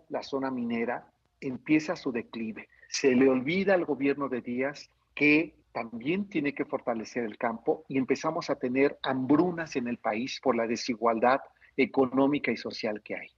la 0.09 0.21
zona 0.21 0.51
minera, 0.51 1.07
empieza 1.41 1.95
su 1.95 2.11
declive. 2.11 2.69
Se 2.89 3.15
le 3.15 3.27
olvida 3.27 3.73
al 3.73 3.85
gobierno 3.85 4.29
de 4.29 4.41
Díaz 4.41 4.91
que 5.15 5.55
también 5.71 6.29
tiene 6.29 6.53
que 6.53 6.65
fortalecer 6.65 7.23
el 7.23 7.39
campo 7.39 7.83
y 7.87 7.97
empezamos 7.97 8.51
a 8.51 8.55
tener 8.55 8.99
hambrunas 9.01 9.75
en 9.77 9.87
el 9.87 9.97
país 9.97 10.39
por 10.43 10.55
la 10.55 10.67
desigualdad 10.67 11.39
económica 11.75 12.51
y 12.51 12.57
social 12.57 13.01
que 13.01 13.15
hay. 13.15 13.29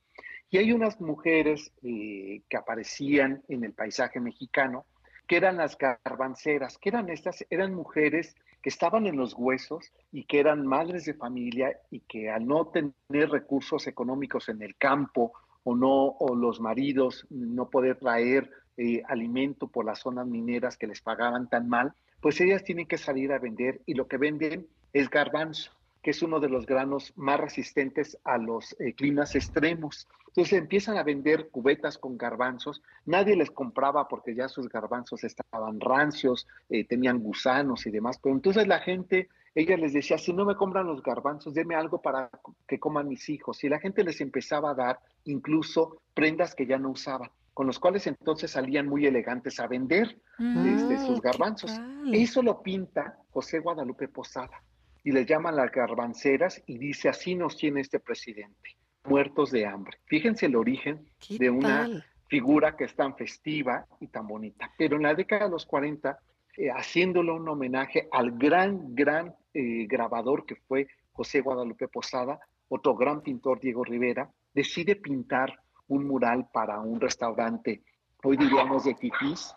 Y 0.49 0.57
hay 0.57 0.73
unas 0.73 0.99
mujeres 0.99 1.71
eh, 1.83 2.41
que 2.49 2.57
aparecían 2.57 3.43
en 3.47 3.63
el 3.63 3.71
paisaje 3.71 4.19
mexicano, 4.19 4.85
que 5.29 5.37
eran 5.37 5.57
las 5.57 5.77
garbanceras, 5.77 6.79
que 6.79 6.89
eran 6.89 7.07
estas, 7.09 7.45
eran 7.51 7.75
mujeres 7.75 8.35
que 8.63 8.69
estaban 8.69 9.05
en 9.05 9.15
los 9.15 9.35
huesos 9.37 9.93
y 10.11 10.23
que 10.23 10.39
eran 10.39 10.65
madres 10.65 11.05
de 11.05 11.13
familia 11.13 11.79
y 11.91 11.99
que 11.99 12.31
al 12.31 12.47
no 12.47 12.65
tener 12.65 13.29
recursos 13.29 13.85
económicos 13.85 14.49
en 14.49 14.63
el 14.63 14.75
campo 14.75 15.33
o 15.63 15.75
no, 15.75 16.15
o 16.19 16.35
los 16.35 16.59
maridos 16.59 17.27
no 17.29 17.69
poder 17.69 17.97
traer 17.97 18.49
eh, 18.75 19.03
alimento 19.07 19.67
por 19.67 19.85
las 19.85 19.99
zonas 19.99 20.25
mineras 20.25 20.77
que 20.77 20.87
les 20.87 20.99
pagaban 20.99 21.47
tan 21.47 21.69
mal, 21.69 21.93
pues 22.21 22.41
ellas 22.41 22.63
tienen 22.63 22.87
que 22.87 22.97
salir 22.97 23.31
a 23.31 23.37
vender 23.37 23.81
y 23.85 23.93
lo 23.93 24.07
que 24.07 24.17
venden 24.17 24.65
es 24.93 25.11
garbanzo, 25.11 25.71
que 26.01 26.11
es 26.11 26.21
uno 26.21 26.39
de 26.39 26.49
los 26.49 26.65
granos 26.65 27.13
más 27.15 27.39
resistentes 27.39 28.17
a 28.23 28.37
los 28.37 28.75
eh, 28.79 28.93
climas 28.93 29.35
extremos. 29.35 30.07
Entonces 30.27 30.59
empiezan 30.59 30.97
a 30.97 31.03
vender 31.03 31.49
cubetas 31.49 31.97
con 31.97 32.17
garbanzos, 32.17 32.81
nadie 33.05 33.35
les 33.35 33.51
compraba 33.51 34.07
porque 34.07 34.35
ya 34.35 34.47
sus 34.47 34.69
garbanzos 34.69 35.23
estaban 35.23 35.79
rancios, 35.79 36.47
eh, 36.69 36.85
tenían 36.85 37.19
gusanos 37.19 37.85
y 37.85 37.91
demás, 37.91 38.19
pero 38.21 38.35
entonces 38.35 38.67
la 38.67 38.79
gente 38.79 39.27
ella 39.55 39.75
les 39.75 39.93
decía, 39.93 40.17
si 40.17 40.31
no 40.31 40.45
me 40.45 40.55
compran 40.55 40.85
los 40.85 41.01
garbanzos, 41.01 41.53
denme 41.53 41.75
algo 41.75 42.01
para 42.01 42.29
que 42.67 42.79
coman 42.79 43.07
mis 43.07 43.27
hijos. 43.29 43.63
Y 43.63 43.69
la 43.69 43.79
gente 43.79 44.03
les 44.03 44.21
empezaba 44.21 44.71
a 44.71 44.75
dar 44.75 44.99
incluso 45.25 46.01
prendas 46.13 46.53
que 46.53 46.67
ya 46.67 46.77
no 46.77 46.91
usaban, 46.91 47.31
con 47.55 47.65
los 47.65 47.79
cuales 47.79 48.05
entonces 48.05 48.51
salían 48.51 48.87
muy 48.87 49.07
elegantes 49.07 49.59
a 49.59 49.67
vender 49.67 50.17
desde 50.37 50.97
mm, 50.97 51.07
sus 51.07 51.19
garbanzos. 51.19 51.71
Eso 52.13 52.43
lo 52.43 52.61
pinta 52.61 53.17
José 53.31 53.59
Guadalupe 53.59 54.07
Posada 54.07 54.61
y 55.03 55.11
le 55.11 55.25
llaman 55.25 55.55
las 55.55 55.71
garbanceras 55.71 56.61
y 56.65 56.77
dice, 56.77 57.09
así 57.09 57.35
nos 57.35 57.57
tiene 57.57 57.81
este 57.81 57.99
presidente, 57.99 58.77
muertos 59.05 59.51
de 59.51 59.65
hambre. 59.65 59.97
Fíjense 60.05 60.47
el 60.47 60.55
origen 60.55 61.05
de 61.29 61.49
una 61.49 62.05
figura 62.27 62.75
que 62.75 62.85
es 62.85 62.95
tan 62.95 63.15
festiva 63.15 63.85
y 63.99 64.07
tan 64.07 64.27
bonita. 64.27 64.71
Pero 64.77 64.97
en 64.97 65.03
la 65.03 65.15
década 65.15 65.45
de 65.45 65.51
los 65.51 65.65
40 65.65 66.19
eh, 66.59 66.69
haciéndole 66.69 67.31
un 67.31 67.47
homenaje 67.47 68.09
al 68.11 68.31
gran, 68.31 68.93
gran 68.93 69.33
eh, 69.53 69.85
grabador 69.87 70.45
que 70.45 70.55
fue 70.55 70.87
José 71.13 71.39
Guadalupe 71.39 71.87
Posada, 71.87 72.37
otro 72.67 72.95
gran 72.95 73.21
pintor 73.21 73.61
Diego 73.61 73.85
Rivera, 73.85 74.29
decide 74.53 74.97
pintar 74.97 75.57
un 75.87 76.05
mural 76.05 76.49
para 76.51 76.81
un 76.81 76.99
restaurante, 76.99 77.81
hoy 78.23 78.35
diríamos 78.35 78.83
de 78.83 78.93
Tipis, 78.93 79.55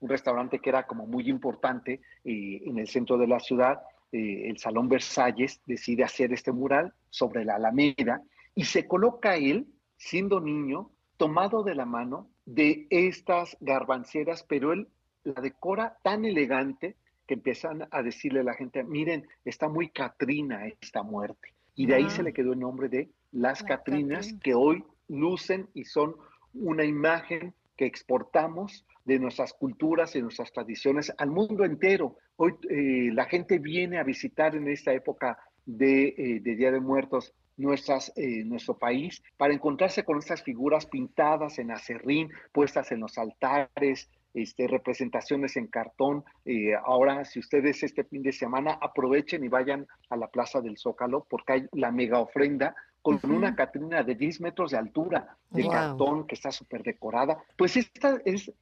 un 0.00 0.08
restaurante 0.08 0.58
que 0.58 0.70
era 0.70 0.88
como 0.88 1.06
muy 1.06 1.28
importante 1.28 2.00
eh, 2.24 2.62
en 2.64 2.78
el 2.78 2.88
centro 2.88 3.16
de 3.16 3.28
la 3.28 3.38
ciudad, 3.38 3.80
el 4.12 4.58
Salón 4.58 4.88
Versalles, 4.88 5.60
decide 5.66 6.04
hacer 6.04 6.32
este 6.32 6.52
mural 6.52 6.92
sobre 7.10 7.44
la 7.44 7.56
Alameda 7.56 8.22
y 8.54 8.64
se 8.64 8.86
coloca 8.86 9.36
él, 9.36 9.66
siendo 9.96 10.40
niño, 10.40 10.90
tomado 11.16 11.62
de 11.62 11.74
la 11.74 11.84
mano 11.84 12.28
de 12.46 12.86
estas 12.90 13.56
garbanceras, 13.60 14.42
pero 14.42 14.72
él 14.72 14.88
la 15.22 15.40
decora 15.40 15.98
tan 16.02 16.24
elegante 16.24 16.96
que 17.26 17.34
empiezan 17.34 17.86
a 17.90 18.02
decirle 18.02 18.40
a 18.40 18.44
la 18.44 18.54
gente, 18.54 18.82
miren, 18.82 19.28
está 19.44 19.68
muy 19.68 19.90
Catrina 19.90 20.66
esta 20.66 21.02
muerte. 21.02 21.54
Y 21.76 21.86
de 21.86 21.94
ahí 21.94 22.10
se 22.10 22.22
le 22.22 22.32
quedó 22.32 22.52
el 22.54 22.58
nombre 22.58 22.88
de 22.88 23.10
las 23.32 23.62
Catrinas, 23.62 24.34
que 24.42 24.54
hoy 24.54 24.84
lucen 25.08 25.68
y 25.74 25.84
son 25.84 26.16
una 26.54 26.84
imagen 26.84 27.54
que 27.80 27.86
exportamos 27.86 28.84
de 29.06 29.18
nuestras 29.18 29.54
culturas 29.54 30.14
y 30.14 30.20
nuestras 30.20 30.52
tradiciones 30.52 31.10
al 31.16 31.30
mundo 31.30 31.64
entero. 31.64 32.16
Hoy 32.36 32.52
eh, 32.68 33.08
la 33.14 33.24
gente 33.24 33.58
viene 33.58 33.98
a 33.98 34.02
visitar 34.02 34.54
en 34.54 34.68
esta 34.68 34.92
época 34.92 35.38
de, 35.64 36.08
eh, 36.08 36.40
Día 36.40 36.72
de 36.72 36.80
Muertos 36.80 37.32
nuestras, 37.56 38.12
eh, 38.16 38.44
nuestro 38.44 38.76
país 38.76 39.22
para 39.38 39.54
encontrarse 39.54 40.04
con 40.04 40.18
estas 40.18 40.42
figuras 40.42 40.84
pintadas 40.84 41.58
en 41.58 41.70
acerrín, 41.70 42.28
puestas 42.52 42.92
en 42.92 43.00
los 43.00 43.16
altares, 43.16 44.10
este, 44.34 44.68
representaciones 44.68 45.56
en 45.56 45.66
cartón. 45.66 46.22
Eh, 46.44 46.74
ahora, 46.84 47.24
si 47.24 47.40
ustedes 47.40 47.82
este 47.82 48.04
fin 48.04 48.22
de 48.22 48.32
semana 48.32 48.78
aprovechen 48.82 49.42
y 49.42 49.48
vayan 49.48 49.86
a 50.10 50.16
la 50.18 50.28
Plaza 50.28 50.60
del 50.60 50.76
Zócalo, 50.76 51.26
porque 51.30 51.52
hay 51.54 51.66
la 51.72 51.90
mega 51.92 52.18
ofrenda 52.20 52.74
con 53.02 53.18
una 53.24 53.54
Catrina 53.54 54.02
de 54.02 54.14
10 54.14 54.40
metros 54.40 54.72
de 54.72 54.78
altura 54.78 55.36
de 55.50 55.66
cartón 55.68 56.26
que 56.26 56.34
está 56.34 56.52
súper 56.52 56.82
decorada. 56.82 57.42
Pues 57.56 57.76
esta 57.76 58.20
es 58.24 58.52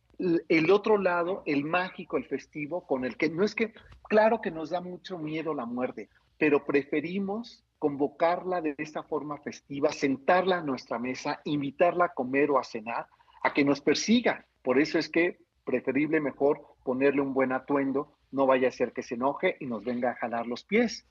el 0.49 0.71
otro 0.71 0.99
lado, 0.99 1.43
el 1.47 1.65
mágico, 1.65 2.17
el 2.17 2.25
festivo, 2.25 2.87
con 2.87 3.05
el 3.05 3.17
que 3.17 3.31
no 3.31 3.45
es 3.45 3.55
que, 3.55 3.73
claro 4.09 4.41
que 4.41 4.51
nos 4.51 4.71
da 4.71 4.81
mucho 4.81 5.19
miedo 5.19 5.55
la 5.55 5.67
muerte, 5.67 6.09
pero 6.39 6.65
preferimos 6.65 7.65
convocarla 7.79 8.61
de 8.61 8.75
esta 8.79 9.05
forma 9.05 9.39
festiva, 9.39 9.93
sentarla 9.93 10.59
a 10.59 10.63
nuestra 10.63 10.99
mesa, 10.99 11.41
invitarla 11.45 12.07
a 12.07 12.15
comer 12.15 12.51
o 12.51 12.59
a 12.59 12.65
cenar, 12.65 13.07
a 13.43 13.53
que 13.53 13.65
nos 13.65 13.81
persiga. 13.81 14.45
Por 14.63 14.81
eso 14.81 14.99
es 14.99 15.09
que 15.09 15.39
preferible 15.65 16.21
mejor 16.21 16.63
ponerle 16.83 17.21
un 17.21 17.35
buen 17.35 17.53
atuendo, 17.53 18.18
no 18.31 18.47
vaya 18.47 18.69
a 18.69 18.73
ser 18.73 18.93
que 18.93 19.03
se 19.03 19.15
enoje 19.15 19.57
y 19.61 19.67
nos 19.67 19.85
venga 19.85 20.11
a 20.11 20.15
jalar 20.15 20.47
los 20.47 20.65
pies. 20.65 21.07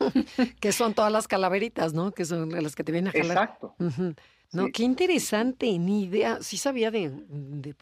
que 0.60 0.72
son 0.72 0.94
todas 0.94 1.12
las 1.12 1.28
calaveritas, 1.28 1.92
¿no? 1.94 2.12
Que 2.12 2.24
son 2.24 2.50
las 2.50 2.74
que 2.74 2.84
te 2.84 2.92
vienen 2.92 3.08
a 3.08 3.12
jalar. 3.12 3.38
Exacto. 3.38 3.74
No, 4.52 4.66
qué 4.70 4.82
interesante, 4.82 5.78
ni 5.78 6.04
idea. 6.04 6.42
Sí 6.42 6.58
sabía 6.58 6.90
de, 6.90 7.10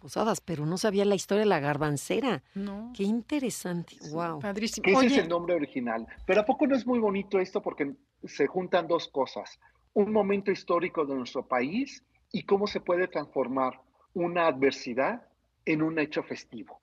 posadas, 0.00 0.40
pero 0.40 0.66
no 0.66 0.79
sabía 0.79 1.05
la 1.05 1.16
historia 1.16 1.40
de 1.40 1.48
la 1.48 1.59
garbancera. 1.59 2.44
No. 2.55 2.92
Qué 2.96 3.03
interesante, 3.03 3.96
wow. 4.12 4.38
Padrísimo. 4.38 4.87
Ese 4.87 5.07
es 5.07 5.18
el 5.18 5.29
nombre 5.29 5.57
original. 5.57 6.07
Pero 6.26 6.42
¿a 6.42 6.44
poco 6.44 6.68
no 6.68 6.76
es 6.76 6.87
muy 6.87 7.00
bonito 7.00 7.40
esto? 7.40 7.61
Porque 7.61 7.92
se 8.24 8.46
juntan 8.46 8.87
dos 8.87 9.09
cosas. 9.09 9.59
Un 9.94 10.12
momento 10.12 10.53
histórico 10.53 11.05
de 11.05 11.16
nuestro 11.16 11.44
país 11.44 12.05
y 12.31 12.44
cómo 12.44 12.68
se 12.68 12.81
puede 12.81 13.09
transformar 13.09 13.81
una 14.14 14.46
adversidad 14.46 15.22
en 15.64 15.83
un 15.83 15.98
hecho 15.98 16.22
festivo. 16.22 16.81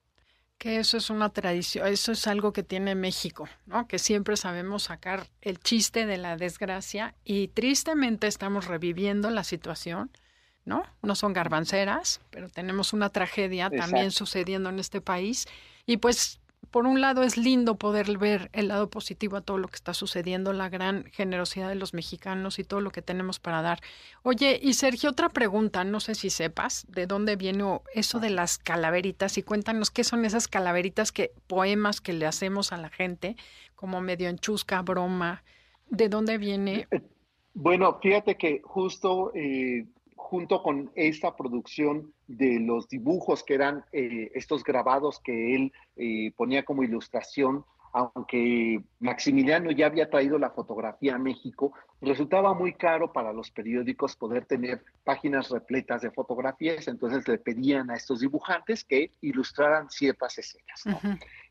Que 0.57 0.79
eso 0.79 0.97
es 0.97 1.09
una 1.11 1.29
tradición, 1.29 1.85
eso 1.87 2.11
es 2.11 2.25
algo 2.25 2.51
que 2.51 2.63
tiene 2.63 2.95
México, 2.95 3.47
¿no? 3.67 3.87
Que 3.87 3.99
siempre 3.99 4.35
sabemos 4.37 4.83
sacar 4.83 5.27
el 5.41 5.59
chiste 5.59 6.07
de 6.07 6.17
la 6.17 6.35
desgracia 6.35 7.13
y 7.23 7.49
tristemente 7.49 8.25
estamos 8.25 8.65
reviviendo 8.65 9.29
la 9.29 9.43
situación, 9.43 10.09
¿no? 10.65 10.83
No 11.03 11.15
son 11.15 11.33
garbanceras, 11.33 12.21
pero 12.31 12.49
tenemos 12.49 12.93
una 12.93 13.09
tragedia 13.09 13.69
también 13.69 14.09
sucediendo 14.11 14.69
en 14.69 14.79
este 14.79 14.99
país 14.99 15.45
y 15.85 15.97
pues 15.97 16.39
por 16.71 16.85
un 16.85 17.01
lado 17.01 17.23
es 17.23 17.37
lindo 17.37 17.75
poder 17.75 18.17
ver 18.17 18.49
el 18.53 18.67
lado 18.67 18.89
positivo 18.89 19.37
a 19.37 19.41
todo 19.41 19.57
lo 19.57 19.67
que 19.67 19.75
está 19.75 19.93
sucediendo, 19.93 20.53
la 20.53 20.69
gran 20.69 21.05
generosidad 21.11 21.69
de 21.69 21.75
los 21.75 21.93
mexicanos 21.93 22.59
y 22.59 22.63
todo 22.63 22.81
lo 22.81 22.91
que 22.91 23.01
tenemos 23.01 23.39
para 23.39 23.61
dar. 23.61 23.79
Oye, 24.23 24.59
y 24.61 24.73
Sergio, 24.73 25.11
otra 25.11 25.29
pregunta, 25.29 25.83
no 25.83 25.99
sé 25.99 26.15
si 26.15 26.29
sepas 26.29 26.85
de 26.89 27.07
dónde 27.07 27.35
viene 27.35 27.79
eso 27.93 28.19
de 28.19 28.29
las 28.29 28.57
calaveritas 28.57 29.37
y 29.37 29.43
cuéntanos 29.43 29.91
qué 29.91 30.03
son 30.03 30.25
esas 30.25 30.47
calaveritas 30.47 31.11
que 31.11 31.31
poemas 31.47 32.01
que 32.01 32.13
le 32.13 32.25
hacemos 32.25 32.71
a 32.71 32.77
la 32.77 32.89
gente 32.89 33.35
como 33.75 34.01
medio 34.01 34.27
enchusca, 34.27 34.81
broma, 34.81 35.43
¿de 35.89 36.09
dónde 36.09 36.37
viene? 36.37 36.87
Eh, 36.91 37.01
bueno, 37.53 37.99
fíjate 38.01 38.35
que 38.35 38.61
justo 38.63 39.31
eh, 39.33 39.85
junto 40.27 40.61
con 40.61 40.91
esta 40.95 41.37
producción 41.37 42.13
de 42.27 42.59
los 42.59 42.89
dibujos 42.89 43.45
que 43.45 43.53
eran 43.53 43.85
eh, 43.93 44.29
estos 44.35 44.61
grabados 44.61 45.21
que 45.23 45.55
él 45.55 45.71
eh, 45.95 46.33
ponía 46.35 46.65
como 46.65 46.83
ilustración, 46.83 47.63
aunque 47.93 48.83
Maximiliano 48.99 49.71
ya 49.71 49.85
había 49.85 50.09
traído 50.09 50.37
la 50.37 50.49
fotografía 50.49 51.15
a 51.15 51.17
México, 51.17 51.71
resultaba 52.01 52.53
muy 52.53 52.73
caro 52.73 53.13
para 53.13 53.31
los 53.31 53.51
periódicos 53.51 54.17
poder 54.17 54.43
tener 54.45 54.83
páginas 55.05 55.49
repletas 55.49 56.01
de 56.01 56.11
fotografías, 56.11 56.89
entonces 56.89 57.25
le 57.25 57.37
pedían 57.37 57.89
a 57.89 57.95
estos 57.95 58.19
dibujantes 58.19 58.83
que 58.83 59.11
ilustraran 59.21 59.89
ciertas 59.89 60.37
escenas. 60.37 60.83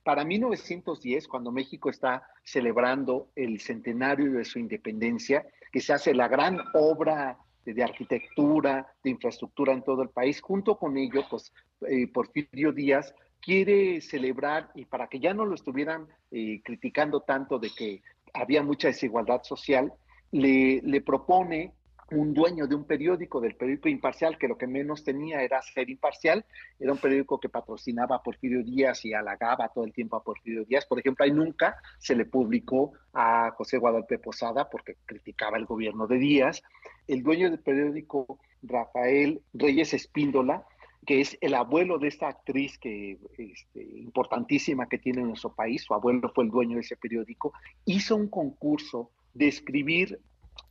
Para 0.04 0.22
1910, 0.22 1.28
cuando 1.28 1.50
México 1.50 1.88
está 1.88 2.28
celebrando 2.44 3.30
el 3.36 3.58
centenario 3.58 4.32
de 4.32 4.44
su 4.44 4.58
independencia, 4.58 5.46
que 5.72 5.80
se 5.80 5.94
hace 5.94 6.12
la 6.12 6.28
gran 6.28 6.58
obra 6.74 7.38
de 7.74 7.82
arquitectura, 7.82 8.86
de 9.02 9.10
infraestructura 9.10 9.72
en 9.72 9.82
todo 9.82 10.02
el 10.02 10.10
país. 10.10 10.40
Junto 10.40 10.76
con 10.78 10.96
ello, 10.96 11.24
pues 11.28 11.52
eh, 11.88 12.06
Porfirio 12.08 12.72
Díaz 12.72 13.14
quiere 13.40 14.00
celebrar, 14.00 14.70
y 14.74 14.84
para 14.84 15.08
que 15.08 15.20
ya 15.20 15.34
no 15.34 15.44
lo 15.44 15.54
estuvieran 15.54 16.08
eh, 16.30 16.60
criticando 16.64 17.20
tanto 17.20 17.58
de 17.58 17.70
que 17.70 18.02
había 18.34 18.62
mucha 18.62 18.88
desigualdad 18.88 19.42
social, 19.42 19.92
le, 20.32 20.80
le 20.82 21.00
propone 21.00 21.72
un 22.12 22.34
dueño 22.34 22.66
de 22.66 22.74
un 22.74 22.84
periódico, 22.84 23.40
del 23.40 23.56
periódico 23.56 23.88
imparcial, 23.88 24.38
que 24.38 24.46
lo 24.46 24.56
que 24.56 24.66
menos 24.66 25.02
tenía 25.02 25.42
era 25.42 25.60
ser 25.62 25.90
imparcial, 25.90 26.44
era 26.78 26.92
un 26.92 26.98
periódico 26.98 27.40
que 27.40 27.48
patrocinaba 27.48 28.16
a 28.16 28.22
Porfirio 28.22 28.62
Díaz 28.62 29.04
y 29.04 29.12
halagaba 29.12 29.68
todo 29.68 29.84
el 29.84 29.92
tiempo 29.92 30.16
a 30.16 30.22
Porfirio 30.22 30.64
Díaz. 30.64 30.86
Por 30.86 31.00
ejemplo, 31.00 31.24
ahí 31.24 31.32
nunca 31.32 31.76
se 31.98 32.14
le 32.14 32.24
publicó 32.24 32.92
a 33.12 33.50
José 33.56 33.78
Guadalupe 33.78 34.18
Posada 34.18 34.70
porque 34.70 34.96
criticaba 35.04 35.56
el 35.56 35.66
gobierno 35.66 36.06
de 36.06 36.18
Díaz. 36.18 36.62
El 37.08 37.22
dueño 37.22 37.50
del 37.50 37.60
periódico, 37.60 38.38
Rafael 38.62 39.42
Reyes 39.52 39.92
Espíndola, 39.92 40.64
que 41.06 41.20
es 41.20 41.38
el 41.40 41.54
abuelo 41.54 41.98
de 41.98 42.08
esta 42.08 42.28
actriz 42.28 42.78
que 42.78 43.18
este, 43.38 43.82
importantísima 43.82 44.88
que 44.88 44.98
tiene 44.98 45.22
en 45.22 45.28
nuestro 45.28 45.54
país, 45.54 45.84
su 45.84 45.94
abuelo 45.94 46.30
fue 46.34 46.44
el 46.44 46.50
dueño 46.50 46.74
de 46.74 46.80
ese 46.80 46.96
periódico, 46.96 47.52
hizo 47.84 48.16
un 48.16 48.28
concurso 48.28 49.10
de 49.34 49.48
escribir 49.48 50.20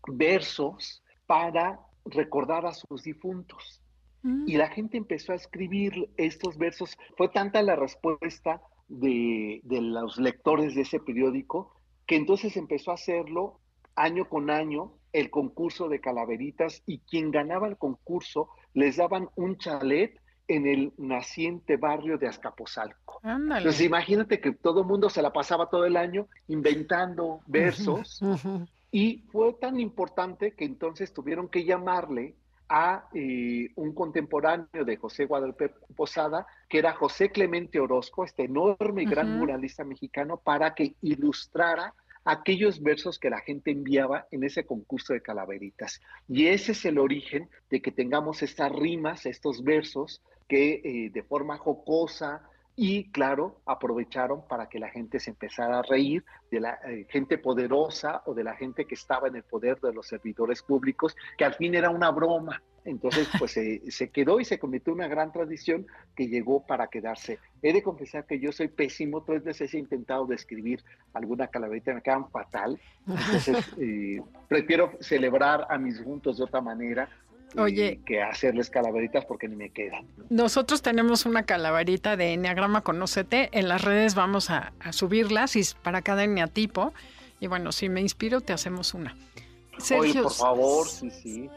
versos 0.07 1.01
para 1.25 1.79
recordar 2.05 2.65
a 2.65 2.73
sus 2.73 3.03
difuntos. 3.03 3.81
Mm. 4.21 4.45
Y 4.47 4.57
la 4.57 4.69
gente 4.69 4.97
empezó 4.97 5.31
a 5.31 5.35
escribir 5.35 6.09
estos 6.17 6.57
versos. 6.57 6.97
Fue 7.17 7.29
tanta 7.29 7.61
la 7.61 7.75
respuesta 7.75 8.61
de, 8.87 9.61
los 9.63 10.17
lectores 10.17 10.75
de 10.75 10.81
ese 10.81 10.99
periódico 10.99 11.73
que 12.05 12.15
entonces 12.15 12.55
empezó 12.57 12.91
a 12.91 12.95
hacerlo 12.95 13.59
año 13.95 14.29
con 14.29 14.49
año 14.49 14.93
el 15.13 15.29
concurso 15.29 15.89
de 15.89 16.01
calaveritas 16.01 16.83
y 16.85 16.99
quien 16.99 17.31
ganaba 17.31 17.67
el 17.67 17.77
concurso 17.77 18.49
les 18.73 18.97
daban 18.97 19.29
un 19.35 19.57
chalet 19.57 20.19
en 20.47 20.67
el 20.67 20.93
naciente 20.97 21.77
barrio 21.77 22.17
de 22.17 22.27
Azcapotzalco. 22.27 23.21
Entonces 23.23 23.81
imagínate 23.81 24.39
que 24.39 24.51
todo 24.51 24.81
el 24.81 24.87
mundo 24.87 25.09
se 25.09 25.21
la 25.21 25.33
pasaba 25.33 25.69
todo 25.69 25.85
el 25.85 25.97
año 25.97 26.27
inventando 26.47 27.39
versos 27.47 28.21
y 28.91 29.23
fue 29.31 29.53
tan 29.53 29.79
importante 29.79 30.51
que 30.51 30.65
entonces 30.65 31.13
tuvieron 31.13 31.49
que 31.49 31.63
llamarle 31.63 32.35
a 32.67 33.07
eh, 33.13 33.69
un 33.75 33.93
contemporáneo 33.93 34.85
de 34.85 34.97
José 34.97 35.25
Guadalupe 35.25 35.69
Posada, 35.95 36.47
que 36.67 36.79
era 36.79 36.93
José 36.93 37.29
Clemente 37.29 37.79
Orozco, 37.79 38.23
este 38.23 38.45
enorme 38.45 39.03
y 39.03 39.05
gran 39.05 39.37
muralista 39.37 39.83
mexicano, 39.83 40.37
para 40.37 40.73
que 40.73 40.95
ilustrara 41.01 41.93
aquellos 42.23 42.81
versos 42.81 43.19
que 43.19 43.29
la 43.29 43.39
gente 43.39 43.69
enviaba 43.69 44.27
en 44.31 44.43
ese 44.43 44.65
concurso 44.65 45.13
de 45.13 45.21
calaveritas. 45.21 46.01
Y 46.27 46.47
ese 46.47 46.71
es 46.71 46.83
el 46.85 46.97
origen 46.97 47.49
de 47.69 47.81
que 47.81 47.91
tengamos 47.91 48.41
estas 48.41 48.71
rimas, 48.71 49.27
estos 49.27 49.63
versos 49.63 50.21
que 50.47 50.81
eh, 50.83 51.09
de 51.11 51.23
forma 51.23 51.57
jocosa, 51.57 52.49
y 52.75 53.09
claro, 53.11 53.61
aprovecharon 53.65 54.45
para 54.47 54.67
que 54.67 54.79
la 54.79 54.89
gente 54.89 55.19
se 55.19 55.29
empezara 55.29 55.79
a 55.79 55.81
reír 55.81 56.25
de 56.51 56.59
la 56.59 56.79
eh, 56.85 57.05
gente 57.09 57.37
poderosa 57.37 58.21
o 58.25 58.33
de 58.33 58.43
la 58.43 58.55
gente 58.55 58.85
que 58.85 58.95
estaba 58.95 59.29
en 59.29 59.37
el 59.37 59.43
poder 59.43 59.79
de 59.79 59.93
los 59.93 60.07
servidores 60.07 60.61
públicos, 60.61 61.15
que 61.37 61.45
al 61.45 61.53
fin 61.53 61.73
era 61.75 61.89
una 61.89 62.11
broma. 62.11 62.61
Entonces, 62.83 63.27
pues 63.39 63.53
se 63.53 64.09
quedó 64.11 64.39
y 64.39 64.45
se 64.45 64.59
convirtió 64.59 64.91
en 64.91 64.99
una 64.99 65.07
gran 65.07 65.31
tradición 65.31 65.87
que 66.15 66.27
llegó 66.27 66.65
para 66.67 66.87
quedarse. 66.87 67.39
He 67.61 67.73
de 67.73 67.81
confesar 67.81 68.27
que 68.27 68.39
yo 68.39 68.51
soy 68.51 68.67
pésimo, 68.67 69.23
tres 69.23 69.43
veces 69.43 69.73
he 69.73 69.79
intentado 69.79 70.25
describir 70.27 70.83
alguna 71.13 71.47
calaverita, 71.47 71.93
me 71.93 72.01
quedan 72.01 72.29
fatal. 72.29 72.79
Entonces, 73.07 73.57
eh, 73.79 74.21
prefiero 74.47 74.91
celebrar 74.99 75.65
a 75.69 75.77
mis 75.77 75.99
juntos 76.01 76.37
de 76.37 76.43
otra 76.43 76.61
manera 76.61 77.09
Oye, 77.57 77.99
que 78.05 78.21
hacerles 78.21 78.69
calaveritas 78.69 79.25
porque 79.25 79.47
ni 79.47 79.55
me 79.55 79.69
quedan. 79.69 80.05
Nosotros 80.29 80.81
tenemos 80.81 81.25
una 81.25 81.43
calaverita 81.43 82.17
de 82.17 82.33
Enneagrama 82.33 82.81
Conocete. 82.81 83.49
En 83.51 83.67
las 83.67 83.83
redes 83.83 84.15
vamos 84.15 84.49
a, 84.49 84.73
subirlas 84.91 85.55
y 85.55 85.61
para 85.81 86.01
cada 86.01 86.23
eneatipo. 86.23 86.93
Y 87.39 87.47
bueno, 87.47 87.71
si 87.71 87.89
me 87.89 88.01
inspiro, 88.01 88.41
te 88.41 88.53
hacemos 88.53 88.93
una. 88.93 89.15
Sergio, 89.77 90.23
por 90.23 90.33
favor, 90.33 90.87
sí, 90.87 91.09
sí. 91.11 91.49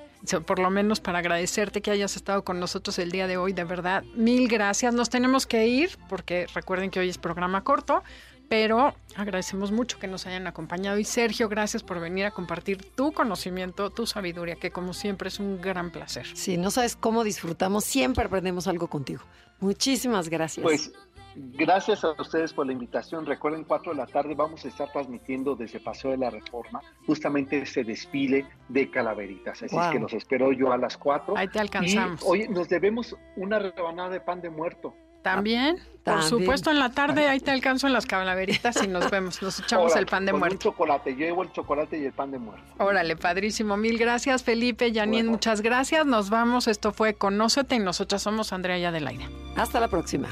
Por 0.47 0.59
lo 0.59 0.71
menos 0.71 1.01
para 1.01 1.21
agradecerte 1.21 1.81
que 1.81 1.93
hayas 1.93 2.17
estado 2.17 2.43
con 2.45 2.59
nosotros 2.59 2.99
el 2.99 3.13
día 3.13 3.29
de 3.29 3.37
hoy, 3.37 3.53
de 3.53 3.65
verdad, 3.65 4.03
mil 4.15 4.49
gracias. 4.49 4.93
Nos 4.93 5.11
tenemos 5.11 5.47
que 5.47 5.69
ir 5.69 5.91
porque 6.09 6.47
recuerden 6.55 6.91
que 6.91 6.99
hoy 6.99 7.09
es 7.09 7.19
programa 7.19 7.63
corto, 7.63 8.03
pero 8.49 8.95
agradecemos 9.15 9.73
mucho 9.73 9.99
que 9.99 10.07
nos 10.07 10.27
hayan 10.27 10.47
acompañado. 10.47 10.99
Y 10.99 11.05
Sergio, 11.05 11.49
gracias 11.49 11.83
por 11.83 12.01
venir 12.01 12.25
a 12.25 12.31
compartir 12.31 12.91
tu 12.93 13.13
conocimiento, 13.13 13.91
tu 13.91 14.07
sabiduría, 14.07 14.57
que 14.57 14.71
como 14.71 14.95
siempre 14.95 15.29
es 15.29 15.39
un 15.39 15.61
gran 15.61 15.91
placer. 15.91 16.27
Sí, 16.35 16.57
no 16.57 16.71
sabes 16.71 16.97
cómo 16.97 17.25
disfrutamos, 17.25 17.85
siempre 17.85 18.25
aprendemos 18.25 18.67
algo 18.67 18.89
contigo. 18.89 19.23
Muchísimas 19.61 20.29
gracias. 20.29 20.63
Pues 20.63 20.93
gracias 21.35 22.05
a 22.05 22.13
ustedes 22.13 22.53
por 22.53 22.67
la 22.67 22.73
invitación. 22.73 23.27
Recuerden, 23.27 23.65
4 23.65 23.93
de 23.93 23.99
la 23.99 24.07
tarde 24.07 24.35
vamos 24.35 24.65
a 24.65 24.69
estar 24.69 24.91
transmitiendo 24.93 25.55
desde 25.55 25.81
Paseo 25.81 26.13
de 26.13 26.19
la 26.19 26.31
Reforma 26.31 26.81
justamente 27.07 27.61
ese 27.61 27.85
desfile 27.85 28.47
de 28.69 28.91
calaveritas. 28.91 29.63
Así 29.63 29.77
es 29.77 29.87
que 29.89 29.99
los 29.99 30.13
espero 30.13 30.53
yo 30.53 30.73
a 30.73 30.79
las 30.79 30.97
4. 30.97 31.37
Ahí 31.37 31.49
te 31.49 31.61
alcanzamos. 31.61 32.23
Y 32.23 32.27
hoy 32.27 32.49
nos 32.49 32.69
debemos 32.69 33.17
una 33.37 33.59
rebanada 33.59 34.11
de 34.11 34.21
pan 34.21 34.41
de 34.41 34.51
muerto. 34.51 34.95
También, 35.23 35.79
por 36.05 36.23
supuesto, 36.23 36.71
en 36.71 36.79
la 36.79 36.91
tarde 36.91 37.29
ahí 37.29 37.41
te 37.41 37.51
alcanzo 37.51 37.87
en 37.87 37.93
las 37.93 38.07
calaveritas 38.07 38.83
y 38.83 38.89
nos 38.89 39.11
vemos, 39.11 39.43
nos 39.43 39.59
echamos 39.61 39.95
el 39.97 40.07
pan 40.07 40.25
de 40.27 40.33
muerto. 40.33 40.55
Un 40.55 40.59
chocolate, 40.59 41.15
llevo 41.15 41.43
el 41.43 41.53
chocolate 41.53 41.99
y 41.99 42.07
el 42.07 42.13
pan 42.13 42.31
de 42.31 42.39
muerto. 42.39 42.65
Órale, 42.79 43.17
padrísimo. 43.17 43.77
Mil 43.77 43.99
gracias, 43.99 44.43
Felipe, 44.43 44.93
Janine, 44.93 45.29
muchas 45.29 45.61
gracias. 45.61 46.07
Nos 46.07 46.31
vamos, 46.31 46.69
esto 46.69 46.93
fue 46.93 47.15
Conócete 47.15 47.77
y 47.77 47.79
nosotras 47.79 48.23
somos 48.23 48.53
Andrea 48.53 48.79
y 48.79 48.85
Adelaida. 48.85 49.29
Hasta 49.57 49.81
la 49.81 49.89
próxima. 49.89 50.29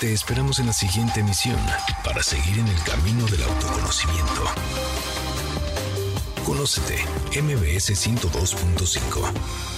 Te 0.00 0.12
esperamos 0.12 0.58
en 0.58 0.66
la 0.66 0.74
siguiente 0.74 1.20
emisión 1.20 1.56
para 2.04 2.22
seguir 2.22 2.58
en 2.58 2.68
el 2.68 2.82
camino 2.82 3.24
del 3.26 3.42
autoconocimiento. 3.44 4.44
Conócete, 6.44 6.96
MBS 7.40 7.92
102.5. 8.06 9.75